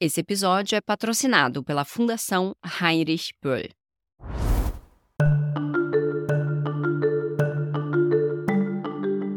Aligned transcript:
Esse 0.00 0.20
episódio 0.20 0.76
é 0.76 0.80
patrocinado 0.80 1.64
pela 1.64 1.84
Fundação 1.84 2.54
Heinrich 2.80 3.32
Böll. 3.42 3.68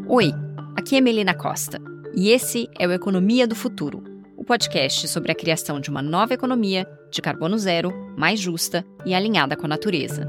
Oi, 0.08 0.32
aqui 0.78 0.98
é 0.98 1.02
Melina 1.02 1.34
Costa 1.34 1.82
e 2.14 2.30
esse 2.30 2.70
é 2.78 2.86
o 2.86 2.92
Economia 2.92 3.48
do 3.48 3.56
Futuro, 3.56 4.04
o 4.38 4.44
podcast 4.44 5.08
sobre 5.08 5.32
a 5.32 5.36
criação 5.36 5.80
de 5.80 5.90
uma 5.90 6.04
nova 6.04 6.36
economia 6.36 6.88
de 7.10 7.24
carbono 7.24 7.58
zero, 7.58 7.92
mais 8.16 8.40
justa 8.40 8.86
e 9.04 9.16
alinhada 9.16 9.58
com 9.58 9.66
a 9.66 9.70
natureza. 9.70 10.28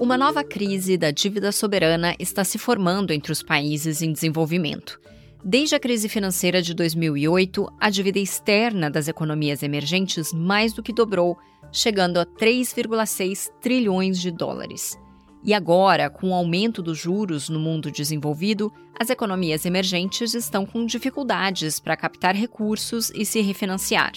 Uma 0.00 0.16
nova 0.16 0.42
crise 0.42 0.96
da 0.96 1.10
dívida 1.10 1.52
soberana 1.52 2.14
está 2.18 2.42
se 2.42 2.56
formando 2.56 3.12
entre 3.12 3.30
os 3.30 3.42
países 3.42 4.00
em 4.00 4.10
desenvolvimento. 4.10 4.98
Desde 5.50 5.74
a 5.74 5.80
crise 5.80 6.10
financeira 6.10 6.60
de 6.60 6.74
2008, 6.74 7.72
a 7.80 7.88
dívida 7.88 8.18
externa 8.18 8.90
das 8.90 9.08
economias 9.08 9.62
emergentes 9.62 10.30
mais 10.30 10.74
do 10.74 10.82
que 10.82 10.92
dobrou, 10.92 11.38
chegando 11.72 12.20
a 12.20 12.26
3,6 12.26 13.50
trilhões 13.58 14.20
de 14.20 14.30
dólares. 14.30 15.00
E 15.42 15.54
agora, 15.54 16.10
com 16.10 16.28
o 16.28 16.34
aumento 16.34 16.82
dos 16.82 16.98
juros 16.98 17.48
no 17.48 17.58
mundo 17.58 17.90
desenvolvido, 17.90 18.70
as 19.00 19.08
economias 19.08 19.64
emergentes 19.64 20.34
estão 20.34 20.66
com 20.66 20.84
dificuldades 20.84 21.80
para 21.80 21.96
captar 21.96 22.34
recursos 22.34 23.10
e 23.14 23.24
se 23.24 23.40
refinanciar. 23.40 24.12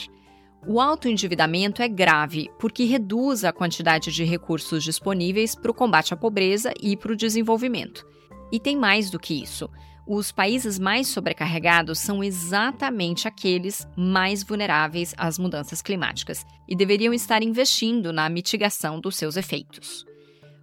O 0.68 0.82
alto 0.82 1.08
endividamento 1.08 1.82
é 1.82 1.88
grave 1.88 2.52
porque 2.60 2.84
reduz 2.84 3.46
a 3.46 3.54
quantidade 3.54 4.12
de 4.12 4.26
recursos 4.26 4.84
disponíveis 4.84 5.56
para 5.56 5.72
o 5.72 5.74
combate 5.74 6.14
à 6.14 6.18
pobreza 6.18 6.74
e 6.82 6.98
para 6.98 7.14
o 7.14 7.16
desenvolvimento. 7.16 8.06
E 8.52 8.60
tem 8.60 8.76
mais 8.76 9.10
do 9.10 9.18
que 9.18 9.42
isso. 9.42 9.70
Os 10.08 10.32
países 10.32 10.80
mais 10.80 11.08
sobrecarregados 11.08 12.00
são 12.00 12.24
exatamente 12.24 13.28
aqueles 13.28 13.88
mais 13.96 14.44
vulneráveis 14.44 15.14
às 15.16 15.38
mudanças 15.38 15.82
climáticas 15.82 16.46
e 16.68 16.76
deveriam 16.76 17.14
estar 17.14 17.44
investindo 17.44 18.12
na 18.12 18.28
mitigação 18.28 19.00
dos 19.00 19.16
seus 19.16 19.38
efeitos. 19.38 20.06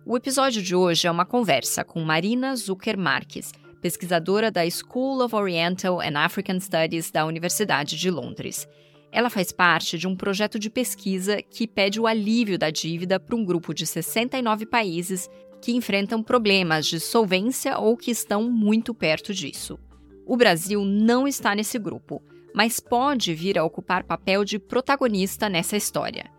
O 0.05 0.17
episódio 0.17 0.61
de 0.61 0.75
hoje 0.75 1.07
é 1.07 1.11
uma 1.11 1.25
conversa 1.25 1.85
com 1.85 2.01
Marina 2.01 2.57
Zucker 2.57 2.99
Marques, 2.99 3.53
pesquisadora 3.81 4.51
da 4.51 4.69
School 4.69 5.23
of 5.23 5.35
Oriental 5.35 6.01
and 6.01 6.19
African 6.19 6.59
Studies 6.59 7.11
da 7.11 7.25
Universidade 7.25 7.97
de 7.97 8.11
Londres. 8.11 8.67
Ela 9.13 9.31
faz 9.31 9.53
parte 9.53 9.97
de 9.97 10.07
um 10.07 10.17
projeto 10.17 10.59
de 10.59 10.69
pesquisa 10.69 11.41
que 11.43 11.67
pede 11.67 12.01
o 12.01 12.07
alívio 12.07 12.59
da 12.59 12.71
dívida 12.71 13.21
para 13.21 13.37
um 13.37 13.45
grupo 13.45 13.73
de 13.73 13.87
69 13.87 14.67
países 14.67 15.31
que 15.61 15.73
enfrentam 15.73 16.23
problemas 16.23 16.87
de 16.87 17.01
solvência 17.01 17.79
ou 17.79 17.97
que 17.97 18.11
estão 18.11 18.51
muito 18.51 18.95
perto 18.95 19.35
disso. 19.35 19.79
O 20.27 20.37
Brasil 20.37 20.85
não 20.85 21.27
está 21.27 21.55
nesse 21.55 21.79
grupo, 21.79 22.23
mas 22.55 22.81
pode 22.81 23.35
vir 23.35 23.59
a 23.59 23.65
ocupar 23.65 24.05
papel 24.05 24.45
de 24.45 24.59
protagonista 24.59 25.49
nessa 25.49 25.77
história. 25.77 26.31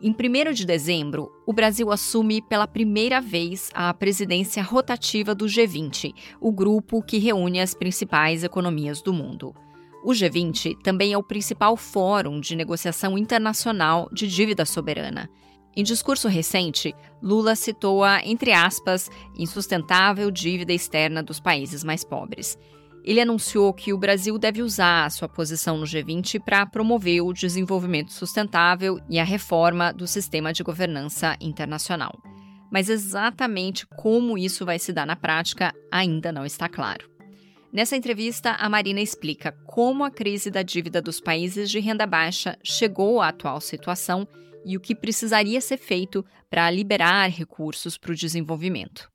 Em 0.00 0.10
1 0.10 0.52
de 0.52 0.66
dezembro, 0.66 1.30
o 1.46 1.54
Brasil 1.54 1.90
assume 1.90 2.42
pela 2.42 2.66
primeira 2.66 3.20
vez 3.20 3.70
a 3.72 3.94
presidência 3.94 4.62
rotativa 4.62 5.34
do 5.34 5.46
G20, 5.46 6.12
o 6.38 6.52
grupo 6.52 7.02
que 7.02 7.18
reúne 7.18 7.60
as 7.60 7.72
principais 7.72 8.44
economias 8.44 9.00
do 9.00 9.12
mundo. 9.12 9.54
O 10.04 10.10
G20 10.10 10.76
também 10.82 11.14
é 11.14 11.18
o 11.18 11.22
principal 11.22 11.76
fórum 11.76 12.40
de 12.40 12.54
negociação 12.54 13.16
internacional 13.16 14.08
de 14.12 14.28
dívida 14.28 14.66
soberana. 14.66 15.30
Em 15.76 15.82
discurso 15.82 16.26
recente, 16.26 16.94
Lula 17.22 17.54
citou 17.54 18.02
a, 18.02 18.24
entre 18.24 18.50
aspas, 18.50 19.10
insustentável 19.36 20.30
dívida 20.30 20.72
externa 20.72 21.22
dos 21.22 21.38
países 21.38 21.84
mais 21.84 22.02
pobres. 22.02 22.58
Ele 23.04 23.20
anunciou 23.20 23.74
que 23.74 23.92
o 23.92 23.98
Brasil 23.98 24.38
deve 24.38 24.62
usar 24.62 25.04
a 25.04 25.10
sua 25.10 25.28
posição 25.28 25.76
no 25.76 25.84
G20 25.84 26.40
para 26.40 26.64
promover 26.64 27.20
o 27.20 27.32
desenvolvimento 27.32 28.10
sustentável 28.10 28.98
e 29.08 29.18
a 29.18 29.24
reforma 29.24 29.92
do 29.92 30.06
sistema 30.06 30.50
de 30.50 30.62
governança 30.62 31.36
internacional. 31.42 32.18
Mas 32.72 32.88
exatamente 32.88 33.86
como 33.86 34.38
isso 34.38 34.64
vai 34.64 34.78
se 34.78 34.94
dar 34.94 35.06
na 35.06 35.14
prática 35.14 35.74
ainda 35.92 36.32
não 36.32 36.46
está 36.46 36.70
claro. 36.70 37.15
Nessa 37.76 37.94
entrevista, 37.94 38.52
a 38.52 38.70
Marina 38.70 39.02
explica 39.02 39.52
como 39.66 40.02
a 40.02 40.10
crise 40.10 40.50
da 40.50 40.62
dívida 40.62 41.02
dos 41.02 41.20
países 41.20 41.70
de 41.70 41.78
renda 41.78 42.06
baixa 42.06 42.58
chegou 42.64 43.20
à 43.20 43.28
atual 43.28 43.60
situação 43.60 44.26
e 44.64 44.78
o 44.78 44.80
que 44.80 44.94
precisaria 44.94 45.60
ser 45.60 45.76
feito 45.76 46.24
para 46.48 46.70
liberar 46.70 47.28
recursos 47.28 47.98
para 47.98 48.12
o 48.12 48.14
desenvolvimento. 48.14 49.12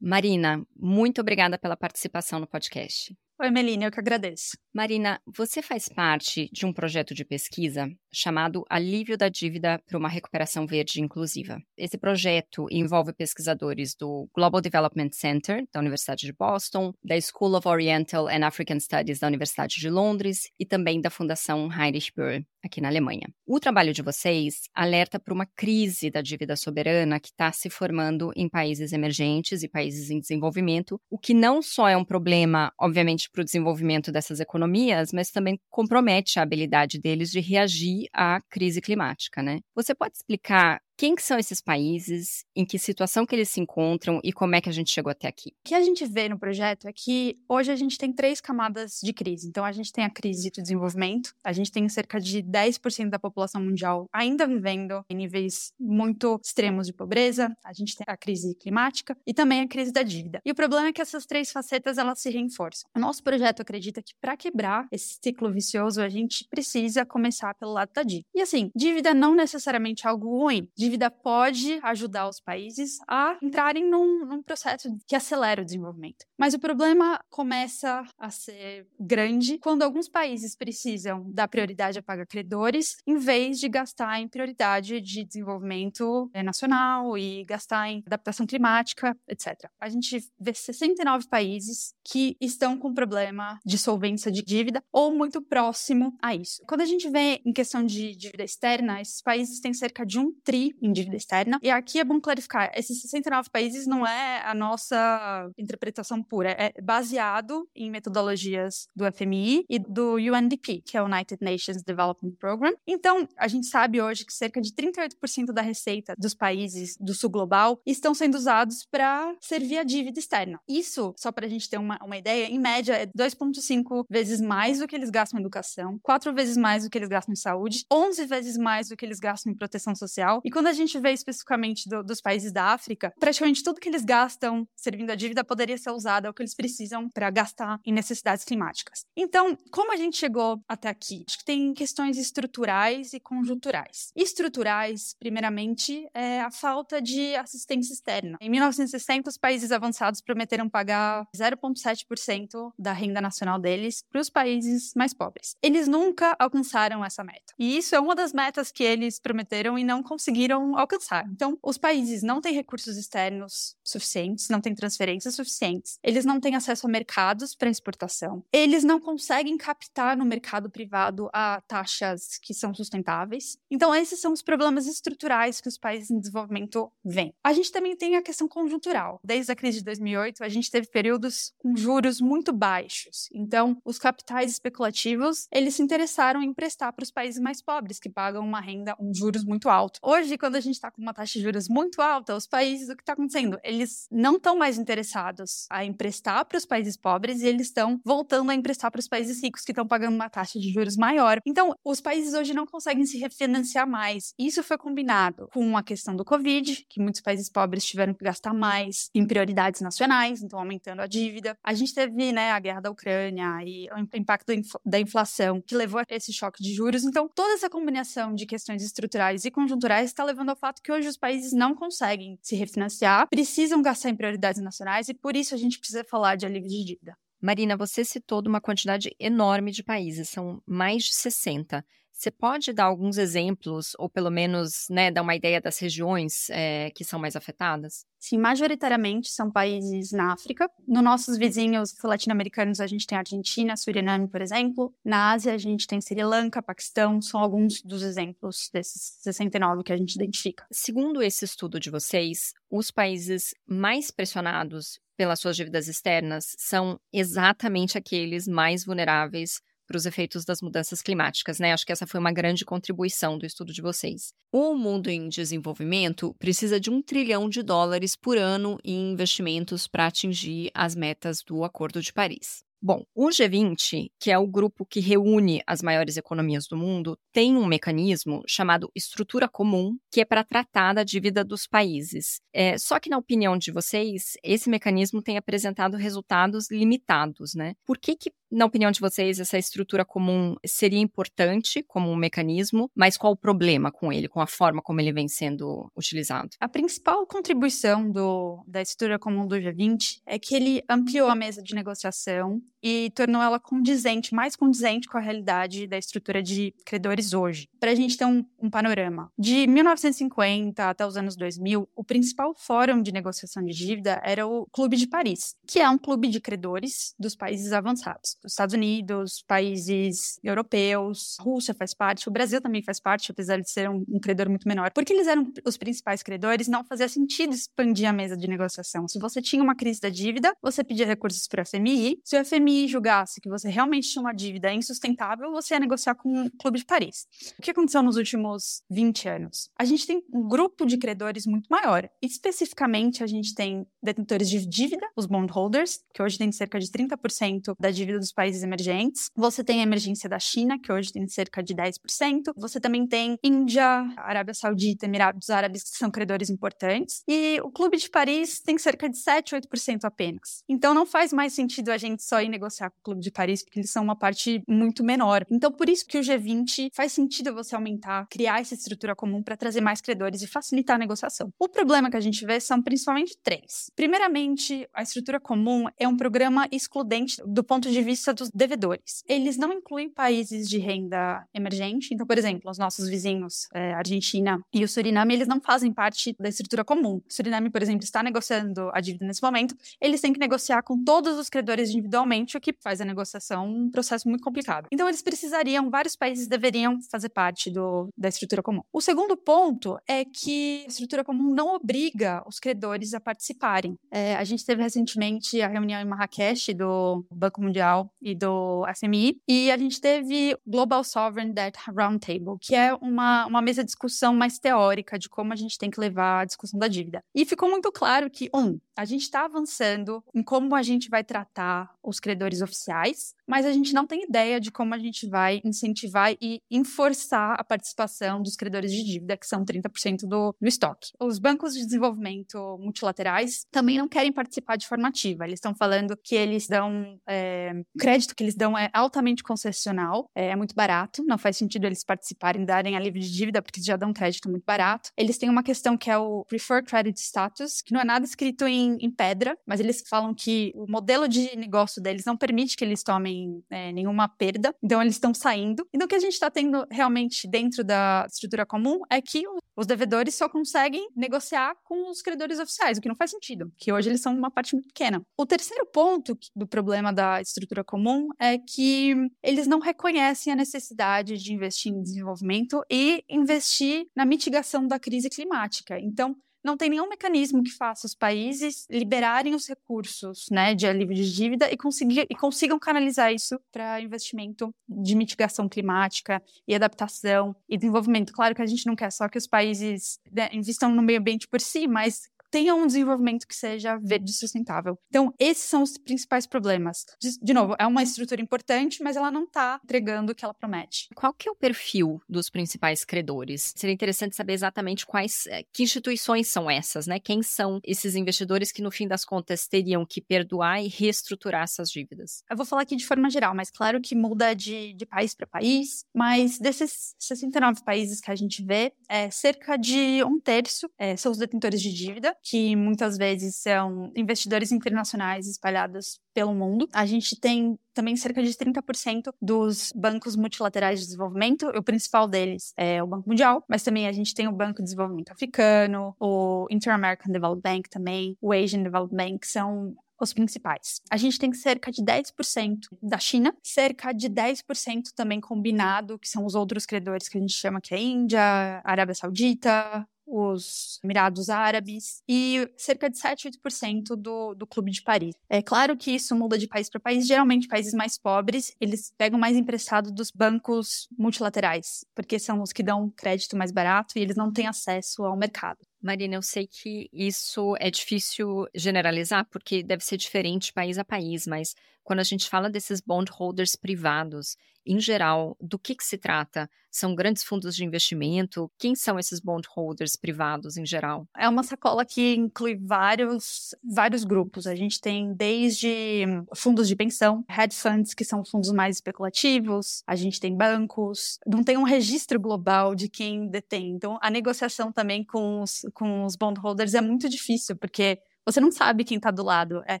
Marina, 0.00 0.66
muito 0.74 1.20
obrigada 1.20 1.58
pela 1.58 1.76
participação 1.76 2.40
no 2.40 2.46
podcast. 2.46 3.14
Oi, 3.42 3.50
Melina, 3.50 3.86
eu 3.86 3.90
que 3.90 3.98
agradeço. 3.98 4.56
Marina, 4.72 5.20
você 5.26 5.60
faz 5.60 5.88
parte 5.88 6.48
de 6.52 6.64
um 6.64 6.72
projeto 6.72 7.12
de 7.12 7.24
pesquisa 7.24 7.90
chamado 8.12 8.64
Alívio 8.70 9.18
da 9.18 9.28
Dívida 9.28 9.82
para 9.86 9.98
uma 9.98 10.08
Recuperação 10.08 10.64
Verde 10.66 11.00
Inclusiva. 11.00 11.60
Esse 11.76 11.98
projeto 11.98 12.66
envolve 12.70 13.12
pesquisadores 13.12 13.94
do 13.94 14.28
Global 14.32 14.60
Development 14.60 15.10
Center, 15.12 15.66
da 15.72 15.80
Universidade 15.80 16.24
de 16.24 16.32
Boston, 16.32 16.94
da 17.02 17.20
School 17.20 17.56
of 17.56 17.66
Oriental 17.66 18.28
and 18.28 18.46
African 18.46 18.78
Studies, 18.78 19.18
da 19.18 19.26
Universidade 19.26 19.80
de 19.80 19.90
Londres, 19.90 20.50
e 20.56 20.64
também 20.64 21.00
da 21.00 21.10
Fundação 21.10 21.68
Heinrich 21.70 22.12
Böll, 22.16 22.44
aqui 22.64 22.80
na 22.80 22.88
Alemanha. 22.88 23.28
O 23.46 23.58
trabalho 23.58 23.92
de 23.92 24.02
vocês 24.02 24.68
alerta 24.74 25.18
para 25.18 25.34
uma 25.34 25.46
crise 25.46 26.10
da 26.10 26.22
dívida 26.22 26.54
soberana 26.54 27.18
que 27.18 27.28
está 27.28 27.50
se 27.50 27.68
formando 27.68 28.32
em 28.36 28.48
países 28.48 28.92
emergentes 28.92 29.62
e 29.62 29.68
países 29.68 30.10
em 30.10 30.20
desenvolvimento, 30.20 31.00
o 31.10 31.18
que 31.18 31.34
não 31.34 31.60
só 31.60 31.88
é 31.88 31.96
um 31.96 32.04
problema, 32.04 32.72
obviamente, 32.78 33.30
para 33.32 33.42
o 33.42 33.44
desenvolvimento 33.44 34.12
dessas 34.12 34.40
economias, 34.40 35.12
mas 35.12 35.30
também 35.30 35.58
compromete 35.70 36.38
a 36.38 36.42
habilidade 36.42 36.98
deles 37.00 37.30
de 37.30 37.40
reagir 37.40 38.08
à 38.12 38.40
crise 38.50 38.80
climática, 38.80 39.42
né? 39.42 39.60
Você 39.74 39.94
pode 39.94 40.16
explicar 40.16 40.80
quem 41.02 41.16
que 41.16 41.22
são 41.24 41.36
esses 41.36 41.60
países, 41.60 42.44
em 42.54 42.64
que 42.64 42.78
situação 42.78 43.26
que 43.26 43.34
eles 43.34 43.50
se 43.50 43.60
encontram 43.60 44.20
e 44.22 44.32
como 44.32 44.54
é 44.54 44.60
que 44.60 44.68
a 44.68 44.72
gente 44.72 44.88
chegou 44.88 45.10
até 45.10 45.26
aqui? 45.26 45.48
O 45.48 45.52
que 45.64 45.74
a 45.74 45.82
gente 45.82 46.06
vê 46.06 46.28
no 46.28 46.38
projeto 46.38 46.86
é 46.86 46.92
que 46.92 47.36
hoje 47.48 47.72
a 47.72 47.74
gente 47.74 47.98
tem 47.98 48.12
três 48.12 48.40
camadas 48.40 49.00
de 49.02 49.12
crise. 49.12 49.48
Então, 49.48 49.64
a 49.64 49.72
gente 49.72 49.92
tem 49.92 50.04
a 50.04 50.10
crise 50.10 50.48
do 50.48 50.62
desenvolvimento, 50.62 51.34
a 51.42 51.52
gente 51.52 51.72
tem 51.72 51.88
cerca 51.88 52.20
de 52.20 52.40
10% 52.40 53.10
da 53.10 53.18
população 53.18 53.60
mundial 53.60 54.08
ainda 54.12 54.46
vivendo 54.46 55.04
em 55.10 55.16
níveis 55.16 55.72
muito 55.76 56.38
extremos 56.40 56.86
de 56.86 56.92
pobreza, 56.92 57.52
a 57.64 57.72
gente 57.72 57.96
tem 57.96 58.06
a 58.06 58.16
crise 58.16 58.54
climática 58.54 59.16
e 59.26 59.34
também 59.34 59.60
a 59.60 59.66
crise 59.66 59.90
da 59.90 60.04
dívida. 60.04 60.40
E 60.44 60.52
o 60.52 60.54
problema 60.54 60.86
é 60.86 60.92
que 60.92 61.02
essas 61.02 61.26
três 61.26 61.50
facetas 61.50 61.98
elas 61.98 62.20
se 62.20 62.30
reforçam. 62.30 62.88
O 62.94 63.00
nosso 63.00 63.24
projeto 63.24 63.60
acredita 63.60 64.00
que 64.00 64.14
para 64.20 64.36
quebrar 64.36 64.86
esse 64.92 65.18
ciclo 65.20 65.50
vicioso, 65.50 66.00
a 66.00 66.08
gente 66.08 66.46
precisa 66.48 67.04
começar 67.04 67.56
pelo 67.56 67.72
lado 67.72 67.90
da 67.92 68.04
dívida. 68.04 68.28
E 68.32 68.40
assim, 68.40 68.70
dívida 68.72 69.12
não 69.12 69.34
necessariamente 69.34 70.06
é 70.06 70.08
algo 70.08 70.28
ruim. 70.28 70.68
Dívida 70.78 70.91
dívida 70.92 71.10
pode 71.10 71.80
ajudar 71.82 72.28
os 72.28 72.38
países 72.38 72.98
a 73.08 73.38
entrarem 73.42 73.88
num, 73.88 74.26
num 74.26 74.42
processo 74.42 74.94
que 75.06 75.16
acelera 75.16 75.62
o 75.62 75.64
desenvolvimento. 75.64 76.26
Mas 76.38 76.52
o 76.52 76.58
problema 76.58 77.18
começa 77.30 78.04
a 78.18 78.30
ser 78.30 78.86
grande 79.00 79.58
quando 79.58 79.82
alguns 79.82 80.08
países 80.08 80.54
precisam 80.54 81.24
dar 81.32 81.48
prioridade 81.48 81.98
a 81.98 82.02
pagar 82.02 82.26
credores, 82.26 82.96
em 83.06 83.16
vez 83.16 83.58
de 83.58 83.68
gastar 83.68 84.20
em 84.20 84.28
prioridade 84.28 85.00
de 85.00 85.24
desenvolvimento 85.24 86.30
eh, 86.34 86.42
nacional 86.42 87.16
e 87.16 87.44
gastar 87.44 87.88
em 87.88 88.02
adaptação 88.06 88.46
climática, 88.46 89.16
etc. 89.26 89.70
A 89.80 89.88
gente 89.88 90.18
vê 90.38 90.52
69 90.52 91.26
países 91.28 91.94
que 92.04 92.36
estão 92.40 92.78
com 92.78 92.92
problema 92.92 93.58
de 93.64 93.78
solvência 93.78 94.30
de 94.30 94.42
dívida 94.42 94.82
ou 94.92 95.14
muito 95.14 95.40
próximo 95.40 96.14
a 96.20 96.34
isso. 96.34 96.62
Quando 96.68 96.82
a 96.82 96.86
gente 96.86 97.08
vê 97.08 97.40
em 97.46 97.52
questão 97.52 97.84
de 97.84 98.14
dívida 98.14 98.44
externa, 98.44 99.00
esses 99.00 99.22
países 99.22 99.60
têm 99.60 99.72
cerca 99.72 100.04
de 100.04 100.18
um 100.18 100.32
tri 100.44 100.71
em 100.80 100.92
dívida 100.92 101.16
externa. 101.16 101.58
E 101.62 101.70
aqui 101.70 101.98
é 101.98 102.04
bom 102.04 102.20
clarificar: 102.20 102.70
esses 102.74 103.00
69 103.00 103.50
países 103.50 103.86
não 103.86 104.06
é 104.06 104.42
a 104.44 104.54
nossa 104.54 105.50
interpretação 105.58 106.22
pura, 106.22 106.50
é 106.50 106.72
baseado 106.80 107.68
em 107.74 107.90
metodologias 107.90 108.88
do 108.94 109.10
FMI 109.10 109.64
e 109.68 109.78
do 109.78 110.14
UNDP, 110.14 110.82
que 110.84 110.96
é 110.96 111.02
o 111.02 111.06
United 111.06 111.42
Nations 111.42 111.82
Development 111.82 112.32
Program. 112.38 112.72
Então, 112.86 113.28
a 113.36 113.48
gente 113.48 113.66
sabe 113.66 114.00
hoje 114.00 114.24
que 114.24 114.32
cerca 114.32 114.60
de 114.60 114.72
38% 114.72 115.52
da 115.52 115.62
receita 115.62 116.14
dos 116.18 116.34
países 116.34 116.96
do 117.00 117.14
sul 117.14 117.30
global 117.30 117.80
estão 117.86 118.14
sendo 118.14 118.34
usados 118.34 118.86
para 118.90 119.34
servir 119.40 119.78
a 119.78 119.82
dívida 119.82 120.18
externa. 120.18 120.60
Isso, 120.68 121.14
só 121.16 121.32
para 121.32 121.46
a 121.46 121.48
gente 121.48 121.68
ter 121.68 121.78
uma, 121.78 121.98
uma 122.02 122.16
ideia, 122.16 122.46
em 122.46 122.58
média 122.58 122.94
é 122.94 123.06
2,5 123.06 124.04
vezes 124.08 124.40
mais 124.40 124.78
do 124.78 124.86
que 124.86 124.96
eles 124.96 125.10
gastam 125.10 125.38
em 125.38 125.42
educação, 125.42 125.98
4 126.02 126.32
vezes 126.34 126.56
mais 126.56 126.84
do 126.84 126.90
que 126.90 126.98
eles 126.98 127.08
gastam 127.08 127.32
em 127.32 127.36
saúde, 127.36 127.84
11 127.92 128.26
vezes 128.26 128.56
mais 128.56 128.88
do 128.88 128.96
que 128.96 129.04
eles 129.04 129.18
gastam 129.18 129.52
em 129.52 129.56
proteção 129.56 129.94
social. 129.94 130.40
E 130.44 130.50
quando 130.50 130.61
quando 130.62 130.68
a 130.68 130.72
gente 130.72 130.96
vê 131.00 131.10
especificamente 131.10 131.88
do, 131.88 132.04
dos 132.04 132.20
países 132.20 132.52
da 132.52 132.66
África, 132.66 133.12
praticamente 133.18 133.64
tudo 133.64 133.80
que 133.80 133.88
eles 133.88 134.04
gastam 134.04 134.64
servindo 134.76 135.10
a 135.10 135.16
dívida 135.16 135.42
poderia 135.42 135.76
ser 135.76 135.90
usado 135.90 136.26
ao 136.26 136.32
que 136.32 136.40
eles 136.40 136.54
precisam 136.54 137.08
para 137.10 137.28
gastar 137.30 137.80
em 137.84 137.92
necessidades 137.92 138.44
climáticas. 138.44 139.04
Então, 139.16 139.58
como 139.72 139.92
a 139.92 139.96
gente 139.96 140.16
chegou 140.16 140.62
até 140.68 140.88
aqui? 140.88 141.24
Acho 141.26 141.38
que 141.38 141.44
tem 141.44 141.74
questões 141.74 142.16
estruturais 142.16 143.12
e 143.12 143.18
conjunturais. 143.18 144.12
Estruturais, 144.14 145.16
primeiramente, 145.18 146.06
é 146.14 146.42
a 146.42 146.50
falta 146.52 147.02
de 147.02 147.34
assistência 147.34 147.92
externa. 147.92 148.38
Em 148.40 148.48
1960, 148.48 149.30
os 149.30 149.36
países 149.36 149.72
avançados 149.72 150.20
prometeram 150.20 150.68
pagar 150.68 151.26
0,7% 151.36 152.72
da 152.78 152.92
renda 152.92 153.20
nacional 153.20 153.58
deles 153.58 154.04
para 154.08 154.20
os 154.20 154.30
países 154.30 154.92
mais 154.94 155.12
pobres. 155.12 155.56
Eles 155.60 155.88
nunca 155.88 156.36
alcançaram 156.38 157.04
essa 157.04 157.24
meta. 157.24 157.52
E 157.58 157.76
isso 157.76 157.96
é 157.96 158.00
uma 158.00 158.14
das 158.14 158.32
metas 158.32 158.70
que 158.70 158.84
eles 158.84 159.18
prometeram 159.18 159.76
e 159.76 159.82
não 159.82 160.04
conseguiram 160.04 160.51
alcançar. 160.76 161.26
Então, 161.30 161.58
os 161.62 161.78
países 161.78 162.22
não 162.22 162.40
têm 162.40 162.54
recursos 162.54 162.96
externos 162.96 163.76
suficientes, 163.84 164.48
não 164.48 164.60
têm 164.60 164.74
transferências 164.74 165.34
suficientes, 165.34 165.98
eles 166.02 166.24
não 166.24 166.40
têm 166.40 166.54
acesso 166.54 166.86
a 166.86 166.90
mercados 166.90 167.54
para 167.54 167.70
exportação, 167.70 168.44
eles 168.52 168.84
não 168.84 169.00
conseguem 169.00 169.56
captar 169.56 170.16
no 170.16 170.24
mercado 170.24 170.70
privado 170.70 171.28
a 171.32 171.60
taxas 171.66 172.38
que 172.38 172.54
são 172.54 172.74
sustentáveis. 172.74 173.56
Então, 173.70 173.94
esses 173.94 174.20
são 174.20 174.32
os 174.32 174.42
problemas 174.42 174.86
estruturais 174.86 175.60
que 175.60 175.68
os 175.68 175.78
países 175.78 176.10
em 176.10 176.18
desenvolvimento 176.18 176.90
veem. 177.04 177.34
A 177.42 177.52
gente 177.52 177.72
também 177.72 177.96
tem 177.96 178.16
a 178.16 178.22
questão 178.22 178.48
conjuntural. 178.48 179.20
Desde 179.24 179.52
a 179.52 179.56
crise 179.56 179.78
de 179.78 179.84
2008, 179.84 180.44
a 180.44 180.48
gente 180.48 180.70
teve 180.70 180.88
períodos 180.88 181.52
com 181.58 181.76
juros 181.76 182.20
muito 182.20 182.52
baixos. 182.52 183.28
Então, 183.32 183.80
os 183.84 183.98
capitais 183.98 184.50
especulativos, 184.52 185.46
eles 185.50 185.74
se 185.74 185.82
interessaram 185.82 186.42
em 186.42 186.48
emprestar 186.48 186.92
para 186.92 187.02
os 187.02 187.10
países 187.10 187.40
mais 187.40 187.62
pobres, 187.62 187.98
que 187.98 188.08
pagam 188.08 188.44
uma 188.44 188.60
renda, 188.60 188.96
um 189.00 189.12
juros 189.12 189.44
muito 189.44 189.68
alto. 189.68 189.98
Hoje, 190.02 190.36
quando 190.42 190.56
a 190.56 190.60
gente 190.60 190.74
está 190.74 190.90
com 190.90 191.00
uma 191.00 191.14
taxa 191.14 191.38
de 191.38 191.44
juros 191.44 191.68
muito 191.68 192.02
alta, 192.02 192.34
os 192.34 192.48
países, 192.48 192.88
o 192.88 192.96
que 192.96 193.02
está 193.02 193.12
acontecendo? 193.12 193.60
Eles 193.62 194.08
não 194.10 194.38
estão 194.38 194.58
mais 194.58 194.76
interessados 194.76 195.66
a 195.70 195.84
emprestar 195.84 196.44
para 196.46 196.58
os 196.58 196.66
países 196.66 196.96
pobres 196.96 197.42
e 197.42 197.46
eles 197.46 197.68
estão 197.68 198.00
voltando 198.04 198.50
a 198.50 198.54
emprestar 198.54 198.90
para 198.90 198.98
os 198.98 199.06
países 199.06 199.40
ricos, 199.40 199.64
que 199.64 199.70
estão 199.70 199.86
pagando 199.86 200.16
uma 200.16 200.28
taxa 200.28 200.58
de 200.58 200.72
juros 200.72 200.96
maior. 200.96 201.38
Então, 201.46 201.76
os 201.84 202.00
países 202.00 202.34
hoje 202.34 202.52
não 202.52 202.66
conseguem 202.66 203.06
se 203.06 203.18
refinanciar 203.18 203.88
mais. 203.88 204.34
Isso 204.36 204.64
foi 204.64 204.76
combinado 204.76 205.48
com 205.52 205.76
a 205.76 205.82
questão 205.82 206.16
do 206.16 206.24
Covid, 206.24 206.86
que 206.90 207.00
muitos 207.00 207.20
países 207.20 207.48
pobres 207.48 207.84
tiveram 207.84 208.12
que 208.12 208.24
gastar 208.24 208.52
mais 208.52 209.10
em 209.14 209.24
prioridades 209.24 209.80
nacionais, 209.80 210.42
então 210.42 210.58
aumentando 210.58 211.02
a 211.02 211.06
dívida. 211.06 211.56
A 211.62 211.72
gente 211.72 211.94
teve 211.94 212.32
né, 212.32 212.50
a 212.50 212.58
guerra 212.58 212.80
da 212.80 212.90
Ucrânia 212.90 213.60
e 213.64 213.88
o 213.92 214.16
impacto 214.16 214.52
da 214.84 214.98
inflação, 214.98 215.60
que 215.60 215.76
levou 215.76 216.00
a 216.00 216.04
esse 216.10 216.32
choque 216.32 216.60
de 216.60 216.74
juros. 216.74 217.04
Então, 217.04 217.28
toda 217.32 217.54
essa 217.54 217.70
combinação 217.70 218.34
de 218.34 218.44
questões 218.44 218.82
estruturais 218.82 219.44
e 219.44 219.50
conjunturais 219.52 220.06
está 220.06 220.24
levando 220.32 220.48
ao 220.48 220.56
fato 220.56 220.82
que 220.82 220.90
hoje 220.90 221.08
os 221.08 221.16
países 221.16 221.52
não 221.52 221.74
conseguem 221.74 222.38
se 222.42 222.56
refinanciar, 222.56 223.28
precisam 223.28 223.82
gastar 223.82 224.08
em 224.08 224.16
prioridades 224.16 224.62
nacionais 224.62 225.08
e 225.08 225.14
por 225.14 225.36
isso 225.36 225.54
a 225.54 225.58
gente 225.58 225.78
precisa 225.78 226.02
falar 226.04 226.36
de 226.36 226.46
alívio 226.46 226.68
de 226.68 226.84
dívida. 226.84 227.16
Marina, 227.40 227.76
você 227.76 228.04
citou 228.04 228.40
de 228.40 228.48
uma 228.48 228.60
quantidade 228.60 229.14
enorme 229.18 229.72
de 229.72 229.82
países, 229.82 230.28
são 230.28 230.62
mais 230.66 231.04
de 231.04 231.14
60. 231.14 231.84
Você 232.22 232.30
pode 232.30 232.72
dar 232.72 232.84
alguns 232.84 233.18
exemplos, 233.18 233.96
ou 233.98 234.08
pelo 234.08 234.30
menos 234.30 234.86
né, 234.88 235.10
dar 235.10 235.22
uma 235.22 235.34
ideia 235.34 235.60
das 235.60 235.80
regiões 235.80 236.48
é, 236.50 236.88
que 236.94 237.02
são 237.02 237.18
mais 237.18 237.34
afetadas? 237.34 238.06
Sim, 238.16 238.38
majoritariamente 238.38 239.28
são 239.28 239.50
países 239.50 240.12
na 240.12 240.32
África. 240.32 240.70
Nos 240.86 241.02
nossos 241.02 241.36
vizinhos 241.36 241.92
latino-americanos, 242.00 242.78
a 242.78 242.86
gente 242.86 243.08
tem 243.08 243.18
Argentina, 243.18 243.76
Suriname, 243.76 244.28
por 244.28 244.40
exemplo. 244.40 244.94
Na 245.04 245.32
Ásia, 245.32 245.52
a 245.52 245.58
gente 245.58 245.84
tem 245.84 246.00
Sri 246.00 246.22
Lanka, 246.22 246.62
Paquistão, 246.62 247.20
são 247.20 247.40
alguns 247.40 247.82
dos 247.82 248.02
exemplos 248.02 248.70
desses 248.72 249.16
69 249.20 249.82
que 249.82 249.92
a 249.92 249.96
gente 249.96 250.14
identifica. 250.14 250.64
Segundo 250.70 251.20
esse 251.24 251.44
estudo 251.44 251.80
de 251.80 251.90
vocês, 251.90 252.52
os 252.70 252.92
países 252.92 253.52
mais 253.66 254.12
pressionados 254.12 255.00
pelas 255.16 255.40
suas 255.40 255.56
dívidas 255.56 255.88
externas 255.88 256.54
são 256.56 257.00
exatamente 257.12 257.98
aqueles 257.98 258.46
mais 258.46 258.84
vulneráveis 258.84 259.60
para 259.92 259.98
os 259.98 260.06
efeitos 260.06 260.46
das 260.46 260.62
mudanças 260.62 261.02
climáticas, 261.02 261.58
né? 261.58 261.70
Acho 261.70 261.84
que 261.84 261.92
essa 261.92 262.06
foi 262.06 262.18
uma 262.18 262.32
grande 262.32 262.64
contribuição 262.64 263.36
do 263.36 263.44
estudo 263.44 263.74
de 263.74 263.82
vocês. 263.82 264.32
O 264.50 264.74
mundo 264.74 265.10
em 265.10 265.28
desenvolvimento 265.28 266.34
precisa 266.38 266.80
de 266.80 266.90
um 266.90 267.02
trilhão 267.02 267.46
de 267.46 267.62
dólares 267.62 268.16
por 268.16 268.38
ano 268.38 268.78
em 268.82 269.12
investimentos 269.12 269.86
para 269.86 270.06
atingir 270.06 270.70
as 270.72 270.94
metas 270.94 271.42
do 271.46 271.62
Acordo 271.62 272.00
de 272.00 272.10
Paris. 272.10 272.64
Bom, 272.84 273.04
o 273.14 273.28
G20, 273.28 274.10
que 274.18 274.28
é 274.28 274.36
o 274.36 274.44
grupo 274.44 274.84
que 274.84 274.98
reúne 274.98 275.62
as 275.64 275.80
maiores 275.82 276.16
economias 276.16 276.66
do 276.66 276.76
mundo, 276.76 277.16
tem 277.32 277.56
um 277.56 277.64
mecanismo 277.64 278.42
chamado 278.44 278.90
estrutura 278.92 279.48
comum, 279.48 279.96
que 280.10 280.20
é 280.20 280.24
para 280.24 280.42
tratar 280.42 280.92
da 280.92 281.04
dívida 281.04 281.44
dos 281.44 281.64
países. 281.64 282.40
É, 282.52 282.76
só 282.76 282.98
que, 282.98 283.08
na 283.08 283.18
opinião 283.18 283.56
de 283.56 283.70
vocês, 283.70 284.32
esse 284.42 284.68
mecanismo 284.68 285.22
tem 285.22 285.36
apresentado 285.36 285.96
resultados 285.96 286.68
limitados, 286.72 287.54
né? 287.54 287.74
Por 287.86 287.98
que, 287.98 288.16
que 288.16 288.32
na 288.52 288.66
opinião 288.66 288.90
de 288.90 289.00
vocês, 289.00 289.40
essa 289.40 289.58
estrutura 289.58 290.04
comum 290.04 290.54
seria 290.64 291.00
importante 291.00 291.82
como 291.82 292.10
um 292.10 292.16
mecanismo, 292.16 292.90
mas 292.94 293.16
qual 293.16 293.32
o 293.32 293.36
problema 293.36 293.90
com 293.90 294.12
ele, 294.12 294.28
com 294.28 294.40
a 294.40 294.46
forma 294.46 294.82
como 294.82 295.00
ele 295.00 295.12
vem 295.12 295.26
sendo 295.26 295.90
utilizado? 295.96 296.50
A 296.60 296.68
principal 296.68 297.26
contribuição 297.26 298.10
do, 298.10 298.62
da 298.66 298.82
estrutura 298.82 299.18
comum 299.18 299.46
do 299.46 299.56
G20 299.56 300.20
é 300.26 300.38
que 300.38 300.54
ele 300.54 300.82
ampliou 300.88 301.28
a 301.28 301.34
mesa 301.34 301.62
de 301.62 301.74
negociação 301.74 302.60
e 302.82 303.10
tornou 303.14 303.40
ela 303.40 303.60
condizente, 303.60 304.34
mais 304.34 304.56
condizente 304.56 305.06
com 305.08 305.16
a 305.16 305.20
realidade 305.20 305.86
da 305.86 305.96
estrutura 305.96 306.42
de 306.42 306.74
credores 306.84 307.32
hoje. 307.32 307.68
Para 307.78 307.92
a 307.92 307.94
gente 307.94 308.16
ter 308.16 308.24
um, 308.24 308.44
um, 308.60 308.68
panorama, 308.68 309.30
de 309.38 309.66
1950 309.68 310.90
até 310.90 311.06
os 311.06 311.16
anos 311.16 311.36
2000, 311.36 311.88
o 311.94 312.04
principal 312.04 312.54
fórum 312.56 313.00
de 313.00 313.12
negociação 313.12 313.62
de 313.62 313.72
dívida 313.72 314.20
era 314.24 314.46
o 314.46 314.66
Clube 314.72 314.96
de 314.96 315.06
Paris, 315.06 315.54
que 315.66 315.78
é 315.78 315.88
um 315.88 315.98
clube 315.98 316.28
de 316.28 316.40
credores 316.40 317.14
dos 317.18 317.36
países 317.36 317.72
avançados, 317.72 318.36
dos 318.41 318.41
Estados 318.44 318.74
Unidos, 318.74 319.44
países 319.46 320.38
europeus, 320.42 321.36
Rússia 321.40 321.74
faz 321.74 321.94
parte, 321.94 322.28
o 322.28 322.32
Brasil 322.32 322.60
também 322.60 322.82
faz 322.82 323.00
parte, 323.00 323.30
apesar 323.30 323.60
de 323.60 323.70
ser 323.70 323.88
um, 323.88 324.04
um 324.08 324.20
credor 324.20 324.48
muito 324.48 324.66
menor. 324.66 324.90
Porque 324.92 325.12
eles 325.12 325.26
eram 325.26 325.52
os 325.64 325.76
principais 325.76 326.22
credores, 326.22 326.68
não 326.68 326.84
fazia 326.84 327.08
sentido 327.08 327.54
expandir 327.54 328.08
a 328.08 328.12
mesa 328.12 328.36
de 328.36 328.48
negociação. 328.48 329.06
Se 329.08 329.18
você 329.18 329.40
tinha 329.40 329.62
uma 329.62 329.74
crise 329.74 330.00
da 330.00 330.08
dívida, 330.08 330.54
você 330.62 330.82
pedia 330.82 331.06
recursos 331.06 331.46
para 331.46 331.62
o 331.62 331.66
FMI. 331.66 332.20
Se 332.24 332.38
o 332.38 332.44
FMI 332.44 332.88
julgasse 332.88 333.40
que 333.40 333.48
você 333.48 333.68
realmente 333.68 334.08
tinha 334.08 334.22
uma 334.22 334.32
dívida 334.32 334.72
insustentável, 334.72 335.50
você 335.50 335.74
ia 335.74 335.80
negociar 335.80 336.14
com 336.14 336.46
o 336.46 336.50
Clube 336.58 336.78
de 336.78 336.84
Paris. 336.84 337.26
O 337.58 337.62
que 337.62 337.70
aconteceu 337.70 338.02
nos 338.02 338.16
últimos 338.16 338.82
20 338.90 339.28
anos? 339.28 339.70
A 339.78 339.84
gente 339.84 340.06
tem 340.06 340.22
um 340.32 340.46
grupo 340.46 340.86
de 340.86 340.96
credores 340.96 341.46
muito 341.46 341.68
maior. 341.70 342.08
Especificamente, 342.20 343.22
a 343.22 343.26
gente 343.26 343.54
tem 343.54 343.86
detentores 344.02 344.48
de 344.48 344.66
dívida, 344.66 345.06
os 345.16 345.26
bondholders, 345.26 346.00
que 346.14 346.22
hoje 346.22 346.38
tem 346.38 346.50
cerca 346.50 346.78
de 346.78 346.86
30% 346.90 347.74
da 347.78 347.90
dívida 347.90 348.18
dos 348.18 348.31
países 348.32 348.62
emergentes. 348.62 349.30
Você 349.36 349.62
tem 349.62 349.80
a 349.80 349.82
emergência 349.82 350.28
da 350.28 350.38
China, 350.38 350.78
que 350.78 350.92
hoje 350.92 351.12
tem 351.12 351.26
cerca 351.28 351.62
de 351.62 351.74
10%. 351.74 352.52
Você 352.56 352.80
também 352.80 353.06
tem 353.06 353.38
Índia, 353.42 353.84
Arábia 354.16 354.54
Saudita, 354.54 355.06
Emirados 355.06 355.50
Árabes, 355.50 355.82
que 355.82 355.96
são 355.96 356.10
credores 356.10 356.50
importantes. 356.50 357.22
E 357.28 357.60
o 357.62 357.70
Clube 357.70 357.96
de 357.96 358.08
Paris 358.08 358.60
tem 358.60 358.78
cerca 358.78 359.08
de 359.08 359.18
7, 359.18 359.54
8% 359.54 360.04
apenas. 360.04 360.62
Então 360.68 360.94
não 360.94 361.06
faz 361.06 361.32
mais 361.32 361.52
sentido 361.52 361.90
a 361.90 361.98
gente 361.98 362.22
só 362.22 362.40
ir 362.40 362.48
negociar 362.48 362.90
com 362.90 362.98
o 362.98 363.02
Clube 363.02 363.20
de 363.20 363.30
Paris, 363.30 363.62
porque 363.62 363.80
eles 363.80 363.90
são 363.90 364.02
uma 364.02 364.16
parte 364.16 364.62
muito 364.68 365.02
menor. 365.02 365.44
Então, 365.50 365.70
por 365.72 365.88
isso 365.88 366.06
que 366.06 366.18
o 366.18 366.20
G20 366.20 366.90
faz 366.92 367.12
sentido 367.12 367.54
você 367.54 367.74
aumentar, 367.74 368.26
criar 368.30 368.60
essa 368.60 368.74
estrutura 368.74 369.14
comum 369.14 369.42
para 369.42 369.56
trazer 369.56 369.80
mais 369.80 370.00
credores 370.00 370.42
e 370.42 370.46
facilitar 370.46 370.96
a 370.96 370.98
negociação. 370.98 371.52
O 371.58 371.68
problema 371.68 372.10
que 372.10 372.16
a 372.16 372.20
gente 372.20 372.44
vê 372.46 372.60
são 372.60 372.82
principalmente 372.82 373.36
três. 373.42 373.90
Primeiramente, 373.96 374.88
a 374.94 375.02
estrutura 375.02 375.40
comum 375.40 375.86
é 375.98 376.06
um 376.06 376.16
programa 376.16 376.68
excludente 376.70 377.36
do 377.46 377.64
ponto 377.64 377.90
de 377.90 378.02
vista 378.02 378.21
dos 378.30 378.50
devedores. 378.50 379.24
Eles 379.26 379.56
não 379.56 379.72
incluem 379.72 380.10
países 380.10 380.68
de 380.68 380.78
renda 380.78 381.46
emergente. 381.54 382.12
Então, 382.12 382.26
por 382.26 382.38
exemplo, 382.38 382.70
os 382.70 382.78
nossos 382.78 383.08
vizinhos, 383.08 383.66
é, 383.74 383.94
Argentina 383.94 384.60
e 384.72 384.84
o 384.84 384.88
Suriname, 384.88 385.34
eles 385.34 385.48
não 385.48 385.60
fazem 385.60 385.92
parte 385.92 386.34
da 386.38 386.48
estrutura 386.48 386.84
comum. 386.84 387.16
O 387.16 387.22
Suriname, 387.28 387.70
por 387.70 387.82
exemplo, 387.82 388.04
está 388.04 388.22
negociando 388.22 388.90
a 388.92 389.00
dívida 389.00 389.26
nesse 389.26 389.42
momento. 389.42 389.74
Eles 390.00 390.20
têm 390.20 390.32
que 390.32 390.38
negociar 390.38 390.82
com 390.82 391.02
todos 391.02 391.38
os 391.38 391.48
credores 391.48 391.90
individualmente 391.90 392.56
o 392.56 392.60
que 392.60 392.74
faz 392.80 393.00
a 393.00 393.04
negociação 393.04 393.66
um 393.66 393.90
processo 393.90 394.28
muito 394.28 394.44
complicado. 394.44 394.88
Então, 394.92 395.08
eles 395.08 395.22
precisariam, 395.22 395.90
vários 395.90 396.14
países 396.14 396.46
deveriam 396.46 397.00
fazer 397.10 397.30
parte 397.30 397.70
do, 397.70 398.08
da 398.16 398.28
estrutura 398.28 398.62
comum. 398.62 398.82
O 398.92 399.00
segundo 399.00 399.36
ponto 399.36 399.98
é 400.06 400.24
que 400.24 400.82
a 400.84 400.88
estrutura 400.88 401.24
comum 401.24 401.54
não 401.54 401.74
obriga 401.74 402.42
os 402.46 402.58
credores 402.58 403.14
a 403.14 403.20
participarem. 403.20 403.96
É, 404.10 404.36
a 404.36 404.44
gente 404.44 404.64
teve 404.64 404.82
recentemente 404.82 405.60
a 405.62 405.68
reunião 405.68 406.00
em 406.00 406.04
Marrakech 406.04 406.74
do 406.74 407.24
Banco 407.30 407.62
Mundial 407.62 408.01
e 408.20 408.34
do 408.34 408.84
FMI, 408.96 409.40
e 409.48 409.70
a 409.70 409.76
gente 409.76 410.00
teve 410.00 410.56
Global 410.66 411.02
Sovereign 411.04 411.52
Debt 411.52 411.78
Roundtable, 411.90 412.58
que 412.60 412.74
é 412.74 412.94
uma, 412.94 413.46
uma 413.46 413.62
mesa 413.62 413.82
de 413.82 413.86
discussão 413.86 414.34
mais 414.34 414.58
teórica 414.58 415.18
de 415.18 415.28
como 415.28 415.52
a 415.52 415.56
gente 415.56 415.78
tem 415.78 415.90
que 415.90 416.00
levar 416.00 416.40
a 416.40 416.44
discussão 416.44 416.78
da 416.78 416.88
dívida. 416.88 417.22
E 417.34 417.44
ficou 417.44 417.68
muito 417.68 417.90
claro 417.92 418.30
que, 418.30 418.48
um, 418.54 418.78
a 418.96 419.04
gente 419.04 419.22
está 419.22 419.44
avançando 419.44 420.22
em 420.34 420.42
como 420.42 420.74
a 420.74 420.82
gente 420.82 421.08
vai 421.08 421.24
tratar 421.24 421.90
os 422.02 422.18
credores 422.20 422.60
oficiais, 422.62 423.34
mas 423.46 423.66
a 423.66 423.72
gente 423.72 423.92
não 423.92 424.06
tem 424.06 424.24
ideia 424.24 424.60
de 424.60 424.70
como 424.70 424.94
a 424.94 424.98
gente 424.98 425.28
vai 425.28 425.60
incentivar 425.64 426.32
e 426.40 426.60
enforçar 426.70 427.56
a 427.58 427.64
participação 427.64 428.42
dos 428.42 428.56
credores 428.56 428.92
de 428.92 429.04
dívida, 429.04 429.36
que 429.36 429.46
são 429.46 429.64
30% 429.64 430.26
do, 430.26 430.54
do 430.60 430.68
estoque. 430.68 431.10
Os 431.20 431.38
bancos 431.38 431.74
de 431.74 431.84
desenvolvimento 431.84 432.78
multilaterais 432.80 433.66
também 433.70 433.98
não 433.98 434.08
querem 434.08 434.32
participar 434.32 434.76
de 434.76 434.86
forma 434.86 435.08
ativa. 435.08 435.44
Eles 435.44 435.58
estão 435.58 435.74
falando 435.74 436.16
que 436.16 436.34
eles 436.34 436.66
dão 436.66 437.18
é, 437.28 437.72
crédito 437.98 438.34
que 438.34 438.42
eles 438.42 438.54
dão 438.54 438.76
é 438.76 438.90
altamente 438.92 439.42
concessional, 439.42 440.30
é, 440.34 440.48
é 440.48 440.56
muito 440.56 440.74
barato, 440.74 441.24
não 441.24 441.38
faz 441.38 441.56
sentido 441.56 441.86
eles 441.86 442.04
participarem, 442.04 442.64
darem 442.64 442.96
alívio 442.96 443.20
de 443.20 443.32
dívida, 443.32 443.62
porque 443.62 443.80
já 443.82 443.96
dão 443.96 444.12
crédito 444.12 444.48
muito 444.48 444.64
barato. 444.64 445.10
Eles 445.16 445.38
têm 445.38 445.48
uma 445.48 445.62
questão 445.62 445.96
que 445.96 446.10
é 446.10 446.18
o 446.18 446.44
Preferred 446.44 446.88
Credit 446.88 447.18
Status, 447.20 447.82
que 447.82 447.92
não 447.92 448.00
é 448.00 448.04
nada 448.04 448.24
escrito 448.24 448.66
em, 448.66 448.81
em 449.00 449.10
pedra, 449.10 449.56
mas 449.66 449.80
eles 449.80 450.02
falam 450.08 450.34
que 450.34 450.72
o 450.74 450.90
modelo 450.90 451.28
de 451.28 451.56
negócio 451.56 452.02
deles 452.02 452.24
não 452.24 452.36
permite 452.36 452.76
que 452.76 452.84
eles 452.84 453.02
tomem 453.02 453.62
é, 453.70 453.92
nenhuma 453.92 454.28
perda, 454.28 454.74
então 454.82 455.00
eles 455.00 455.14
estão 455.14 455.32
saindo. 455.34 455.86
Então 455.92 456.06
o 456.06 456.08
que 456.08 456.14
a 456.14 456.20
gente 456.20 456.32
está 456.32 456.50
tendo 456.50 456.86
realmente 456.90 457.48
dentro 457.48 457.84
da 457.84 458.26
estrutura 458.28 458.66
comum 458.66 459.00
é 459.10 459.20
que 459.20 459.44
os 459.76 459.86
devedores 459.86 460.34
só 460.34 460.48
conseguem 460.48 461.08
negociar 461.16 461.74
com 461.84 462.10
os 462.10 462.20
credores 462.20 462.58
oficiais, 462.58 462.98
o 462.98 463.00
que 463.00 463.08
não 463.08 463.16
faz 463.16 463.30
sentido, 463.30 463.72
que 463.78 463.92
hoje 463.92 464.10
eles 464.10 464.20
são 464.20 464.34
uma 464.36 464.50
parte 464.50 464.74
muito 464.74 464.88
pequena. 464.88 465.22
O 465.36 465.46
terceiro 465.46 465.86
ponto 465.86 466.38
do 466.54 466.66
problema 466.66 467.12
da 467.12 467.40
estrutura 467.40 467.82
comum 467.82 468.28
é 468.38 468.58
que 468.58 469.14
eles 469.42 469.66
não 469.66 469.80
reconhecem 469.80 470.52
a 470.52 470.56
necessidade 470.56 471.38
de 471.38 471.52
investir 471.52 471.92
em 471.92 472.02
desenvolvimento 472.02 472.82
e 472.90 473.24
investir 473.28 474.06
na 474.14 474.24
mitigação 474.24 474.86
da 474.86 474.98
crise 474.98 475.28
climática. 475.30 475.98
Então, 475.98 476.36
não 476.64 476.76
tem 476.76 476.90
nenhum 476.90 477.08
mecanismo 477.08 477.62
que 477.62 477.70
faça 477.70 478.06
os 478.06 478.14
países 478.14 478.86
liberarem 478.90 479.54
os 479.54 479.66
recursos 479.66 480.46
né, 480.50 480.74
de 480.74 480.86
alívio 480.86 481.14
de 481.14 481.32
dívida 481.32 481.70
e, 481.70 481.76
conseguir, 481.76 482.26
e 482.30 482.34
consigam 482.34 482.78
canalizar 482.78 483.32
isso 483.32 483.58
para 483.70 484.00
investimento 484.00 484.74
de 484.88 485.14
mitigação 485.14 485.68
climática 485.68 486.42
e 486.66 486.74
adaptação 486.74 487.54
e 487.68 487.76
desenvolvimento. 487.76 488.32
Claro 488.32 488.54
que 488.54 488.62
a 488.62 488.66
gente 488.66 488.86
não 488.86 488.94
quer 488.94 489.10
só 489.10 489.28
que 489.28 489.38
os 489.38 489.46
países 489.46 490.18
né, 490.30 490.48
investam 490.52 490.94
no 490.94 491.02
meio 491.02 491.18
ambiente 491.18 491.48
por 491.48 491.60
si, 491.60 491.88
mas 491.88 492.28
tenha 492.52 492.74
um 492.74 492.86
desenvolvimento 492.86 493.48
que 493.48 493.56
seja 493.56 493.96
verde 493.96 494.30
sustentável. 494.30 494.98
Então, 495.08 495.34
esses 495.38 495.64
são 495.64 495.82
os 495.82 495.96
principais 495.96 496.46
problemas. 496.46 497.06
De, 497.18 497.30
de 497.40 497.54
novo, 497.54 497.74
é 497.78 497.86
uma 497.86 498.02
estrutura 498.02 498.42
importante, 498.42 499.02
mas 499.02 499.16
ela 499.16 499.30
não 499.30 499.44
está 499.44 499.80
entregando 499.82 500.32
o 500.32 500.34
que 500.34 500.44
ela 500.44 500.52
promete. 500.52 501.08
Qual 501.14 501.32
que 501.32 501.48
é 501.48 501.50
o 501.50 501.56
perfil 501.56 502.20
dos 502.28 502.50
principais 502.50 503.06
credores? 503.06 503.72
Seria 503.74 503.94
interessante 503.94 504.36
saber 504.36 504.52
exatamente 504.52 505.06
quais, 505.06 505.46
eh, 505.46 505.64
que 505.72 505.82
instituições 505.82 506.48
são 506.48 506.70
essas, 506.70 507.06
né? 507.06 507.18
Quem 507.18 507.42
são 507.42 507.80
esses 507.82 508.14
investidores 508.14 508.70
que, 508.70 508.82
no 508.82 508.90
fim 508.90 509.08
das 509.08 509.24
contas, 509.24 509.66
teriam 509.66 510.04
que 510.04 510.20
perdoar 510.20 510.82
e 510.82 510.88
reestruturar 510.88 511.62
essas 511.62 511.90
dívidas? 511.90 512.42
Eu 512.50 512.56
vou 512.56 512.66
falar 512.66 512.82
aqui 512.82 512.96
de 512.96 513.06
forma 513.06 513.30
geral, 513.30 513.54
mas 513.54 513.70
claro 513.70 513.98
que 513.98 514.14
muda 514.14 514.54
de, 514.54 514.92
de 514.92 515.06
país 515.06 515.34
para 515.34 515.46
país. 515.46 516.04
Mas 516.14 516.58
desses 516.58 517.14
69 517.18 517.82
países 517.82 518.20
que 518.20 518.30
a 518.30 518.36
gente 518.36 518.62
vê, 518.62 518.92
é, 519.08 519.30
cerca 519.30 519.78
de 519.78 520.22
um 520.24 520.38
terço 520.38 520.90
é, 520.98 521.16
são 521.16 521.32
os 521.32 521.38
detentores 521.38 521.80
de 521.80 521.90
dívida, 521.90 522.36
que 522.42 522.74
muitas 522.74 523.16
vezes 523.16 523.56
são 523.56 524.12
investidores 524.16 524.72
internacionais 524.72 525.46
espalhados 525.46 526.20
pelo 526.34 526.54
mundo. 526.54 526.88
A 526.92 527.06
gente 527.06 527.38
tem 527.38 527.78
também 527.94 528.16
cerca 528.16 528.42
de 528.42 528.50
30% 528.50 529.32
dos 529.40 529.92
bancos 529.94 530.34
multilaterais 530.34 531.00
de 531.00 531.06
desenvolvimento. 531.06 531.66
O 531.68 531.82
principal 531.82 532.26
deles 532.26 532.72
é 532.76 533.02
o 533.02 533.06
Banco 533.06 533.28
Mundial, 533.28 533.64
mas 533.68 533.82
também 533.82 534.08
a 534.08 534.12
gente 534.12 534.34
tem 534.34 534.48
o 534.48 534.52
Banco 534.52 534.78
de 534.78 534.84
Desenvolvimento 534.84 535.30
Africano, 535.30 536.16
o 536.18 536.66
Inter-American 536.70 537.32
Development 537.32 537.62
Bank 537.62 537.88
também, 537.88 538.36
o 538.40 538.52
Asian 538.52 538.82
Development 538.82 539.30
Bank, 539.30 539.46
são 539.46 539.94
os 540.20 540.32
principais. 540.32 541.00
A 541.10 541.16
gente 541.16 541.38
tem 541.38 541.52
cerca 541.52 541.90
de 541.90 542.02
10% 542.02 542.78
da 543.02 543.18
China, 543.18 543.54
cerca 543.62 544.12
de 544.12 544.28
10% 544.30 545.12
também 545.14 545.40
combinado, 545.40 546.18
que 546.18 546.28
são 546.28 546.44
os 546.46 546.54
outros 546.54 546.86
credores 546.86 547.28
que 547.28 547.36
a 547.36 547.40
gente 547.40 547.52
chama 547.52 547.80
que 547.80 547.94
é 547.94 548.00
Índia, 548.00 548.80
Arábia 548.84 549.14
Saudita, 549.14 550.06
os 550.26 550.98
Emirados 551.02 551.48
Árabes 551.48 552.22
e 552.28 552.68
cerca 552.76 553.10
de 553.10 553.18
7, 553.18 553.50
8% 553.50 554.16
do, 554.16 554.54
do 554.54 554.66
Clube 554.66 554.90
de 554.90 555.02
Paris. 555.02 555.34
É 555.48 555.62
claro 555.62 555.96
que 555.96 556.10
isso 556.10 556.34
muda 556.34 556.56
de 556.56 556.66
país 556.66 556.88
para 556.88 557.00
país. 557.00 557.26
Geralmente, 557.26 557.68
países 557.68 557.94
mais 557.94 558.18
pobres, 558.18 558.74
eles 558.80 559.12
pegam 559.16 559.38
mais 559.38 559.56
emprestado 559.56 560.10
dos 560.10 560.30
bancos 560.30 561.08
multilaterais, 561.16 562.04
porque 562.14 562.38
são 562.38 562.62
os 562.62 562.72
que 562.72 562.82
dão 562.82 563.10
crédito 563.10 563.56
mais 563.56 563.72
barato 563.72 564.18
e 564.18 564.20
eles 564.20 564.36
não 564.36 564.52
têm 564.52 564.66
acesso 564.66 565.24
ao 565.24 565.36
mercado. 565.36 565.78
Marina, 566.02 566.34
eu 566.34 566.42
sei 566.42 566.66
que 566.66 567.08
isso 567.12 567.76
é 567.78 567.90
difícil 567.90 568.66
generalizar, 568.74 569.46
porque 569.50 569.82
deve 569.82 570.04
ser 570.04 570.16
diferente 570.16 570.72
país 570.72 570.98
a 570.98 571.04
país, 571.04 571.46
mas 571.46 571.74
quando 572.02 572.18
a 572.18 572.24
gente 572.24 572.48
fala 572.48 572.68
desses 572.68 573.00
bondholders 573.00 573.76
privados, 573.76 574.56
em 574.84 574.98
geral, 574.98 575.56
do 575.60 575.78
que, 575.78 575.94
que 575.94 576.04
se 576.04 576.18
trata? 576.18 576.68
São 576.90 577.14
grandes 577.14 577.42
fundos 577.42 577.74
de 577.74 577.84
investimento? 577.84 578.70
Quem 578.78 578.94
são 578.94 579.18
esses 579.18 579.40
bondholders 579.40 580.16
privados 580.16 580.76
em 580.76 580.84
geral? 580.84 581.26
É 581.36 581.48
uma 581.48 581.62
sacola 581.62 582.04
que 582.04 582.34
inclui 582.34 582.76
vários, 582.76 583.74
vários 583.82 584.24
grupos. 584.24 584.66
A 584.66 584.74
gente 584.74 585.00
tem 585.00 585.32
desde 585.32 586.26
fundos 586.54 586.88
de 586.88 586.96
pensão, 586.96 587.44
hedge 587.48 587.76
funds, 587.76 588.12
que 588.12 588.24
são 588.24 588.44
fundos 588.44 588.70
mais 588.72 588.96
especulativos, 588.96 590.02
a 590.06 590.14
gente 590.14 590.40
tem 590.40 590.54
bancos, 590.54 591.38
não 591.46 591.62
tem 591.62 591.78
um 591.78 591.84
registro 591.84 592.38
global 592.38 592.94
de 592.94 593.08
quem 593.08 593.48
detém. 593.48 593.90
Então, 593.90 594.18
a 594.20 594.28
negociação 594.28 594.92
também 594.92 595.24
com 595.24 595.62
os, 595.62 595.86
com 595.92 596.24
os 596.24 596.36
bondholders 596.36 596.94
é 596.94 597.00
muito 597.00 597.28
difícil, 597.28 597.76
porque 597.76 598.18
você 598.46 598.60
não 598.60 598.70
sabe 598.70 599.04
quem 599.04 599.16
está 599.16 599.30
do 599.30 599.42
lado. 599.42 599.82
É, 599.86 600.00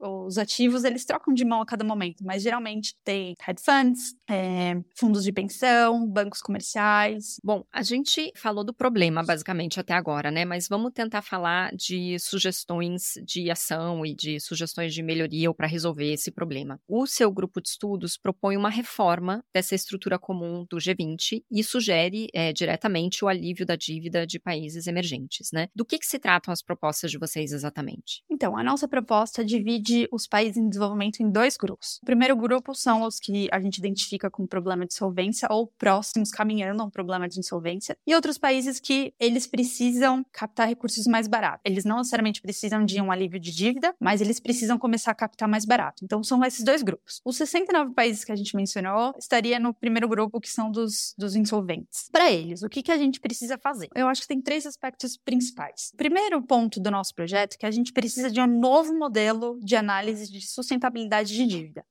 os 0.00 0.38
ativos, 0.38 0.84
eles 0.84 1.04
trocam 1.04 1.32
de 1.32 1.44
mão 1.44 1.60
a 1.62 1.66
cada 1.66 1.84
momento, 1.84 2.24
mas 2.24 2.42
geralmente 2.42 2.94
tem 3.04 3.34
hedge 3.46 3.62
funds, 3.64 4.14
é, 4.28 4.74
fundos 4.96 5.24
de 5.24 5.32
pensão, 5.32 6.06
bancos 6.06 6.42
comerciais. 6.42 7.40
Bom, 7.42 7.64
a 7.72 7.82
gente 7.82 8.32
falou 8.36 8.64
do 8.64 8.74
problema, 8.74 9.22
basicamente, 9.22 9.80
até 9.80 9.94
agora, 9.94 10.30
né? 10.30 10.44
Mas 10.44 10.68
vamos 10.68 10.92
tentar 10.92 11.22
falar 11.22 11.74
de 11.74 12.18
sugestões 12.18 13.14
de 13.24 13.50
ação 13.50 14.04
e 14.04 14.14
de 14.14 14.38
sugestões 14.40 14.92
de 14.92 15.02
melhoria 15.02 15.52
para 15.54 15.66
resolver 15.66 16.12
esse 16.12 16.30
problema. 16.30 16.80
O 16.88 17.06
seu 17.06 17.30
grupo 17.30 17.60
de 17.60 17.68
estudos 17.68 18.16
propõe 18.16 18.56
uma 18.56 18.70
reforma 18.70 19.44
dessa 19.54 19.74
estrutura 19.74 20.18
comum 20.18 20.66
do 20.68 20.76
G20 20.76 21.42
e 21.50 21.64
sugere 21.64 22.28
é, 22.34 22.52
diretamente 22.52 23.24
o 23.24 23.28
alívio 23.28 23.64
da 23.64 23.76
dívida 23.76 24.26
de 24.26 24.38
países 24.38 24.86
emergentes, 24.86 25.50
né? 25.52 25.68
Do 25.74 25.84
que, 25.84 25.98
que 25.98 26.06
se 26.06 26.18
tratam 26.18 26.52
as 26.52 26.62
propostas 26.62 27.10
de 27.10 27.18
vocês 27.18 27.52
exatamente? 27.52 28.22
Então, 28.30 28.56
a 28.56 28.62
nossa 28.62 28.88
proposta 28.88 29.44
divide 29.44 30.08
os 30.10 30.26
países 30.26 30.56
em 30.56 30.68
desenvolvimento 30.68 31.20
em 31.20 31.30
dois 31.30 31.56
grupos. 31.56 31.98
O 32.02 32.06
primeiro 32.06 32.36
grupo 32.36 32.74
são 32.74 33.02
os 33.02 33.20
que 33.20 33.48
a 33.52 33.60
gente 33.60 33.78
identifica 33.78 34.28
com 34.28 34.46
problema 34.46 34.84
de 34.84 34.94
solvência 34.94 35.48
ou 35.50 35.66
próximos 35.78 36.30
caminhando 36.30 36.82
a 36.82 36.84
um 36.86 36.90
problema 36.90 37.28
de 37.28 37.38
insolvência, 37.38 37.96
e 38.06 38.14
outros 38.14 38.36
países 38.36 38.80
que 38.80 39.14
eles 39.18 39.46
precisam 39.46 40.24
captar 40.32 40.68
recursos 40.68 41.06
mais 41.06 41.28
baratos. 41.28 41.60
Eles 41.64 41.84
não 41.84 41.98
necessariamente 41.98 42.42
precisam 42.42 42.84
de 42.84 43.00
um 43.00 43.10
alívio 43.10 43.38
de 43.38 43.54
dívida, 43.54 43.94
mas 44.00 44.20
eles 44.20 44.40
precisam 44.40 44.78
começar 44.78 45.12
a 45.12 45.14
captar 45.14 45.48
mais 45.48 45.64
barato. 45.64 46.04
Então, 46.04 46.22
são 46.22 46.44
esses 46.44 46.64
dois 46.64 46.82
grupos. 46.82 47.20
Os 47.24 47.36
69 47.36 47.94
países 47.94 48.24
que 48.24 48.32
a 48.32 48.36
gente 48.36 48.56
mencionou 48.56 49.14
estaria 49.18 49.58
no 49.60 49.72
primeiro 49.72 50.08
grupo, 50.08 50.40
que 50.40 50.50
são 50.50 50.70
dos, 50.70 51.14
dos 51.16 51.36
insolventes. 51.36 52.08
Para 52.10 52.30
eles, 52.30 52.62
o 52.62 52.68
que, 52.68 52.82
que 52.82 52.92
a 52.92 52.98
gente 52.98 53.20
precisa 53.20 53.56
fazer? 53.56 53.88
Eu 53.94 54.08
acho 54.08 54.22
que 54.22 54.28
tem 54.28 54.40
três 54.40 54.66
aspectos 54.66 55.16
principais. 55.16 55.90
O 55.94 55.96
primeiro 55.96 56.42
ponto 56.42 56.80
do 56.80 56.90
nosso 56.90 57.14
projeto 57.14 57.54
é 57.54 57.56
que 57.58 57.66
a 57.66 57.70
gente 57.70 57.92
precisa 57.92 58.15
precisa 58.16 58.30
de 58.30 58.40
um 58.40 58.46
novo 58.46 58.94
modelo 58.94 59.60
de 59.62 59.76
análise 59.76 60.30
de 60.32 60.40
sustentabilidade 60.40 61.34
de 61.34 61.46
dívida. 61.46 61.84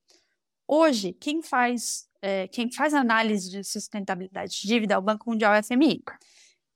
Hoje, 0.67 1.13
quem 1.13 1.44
faz, 1.44 2.08
é, 2.20 2.48
quem 2.48 2.72
faz 2.72 2.96
análise 2.96 3.50
de 3.51 3.63
sustentabilidade 3.63 4.60
de 4.60 4.67
dívida 4.67 4.96
é 4.96 4.98
o 4.98 5.01
Banco 5.01 5.29
Mundial 5.29 5.53
FMI. 5.63 6.01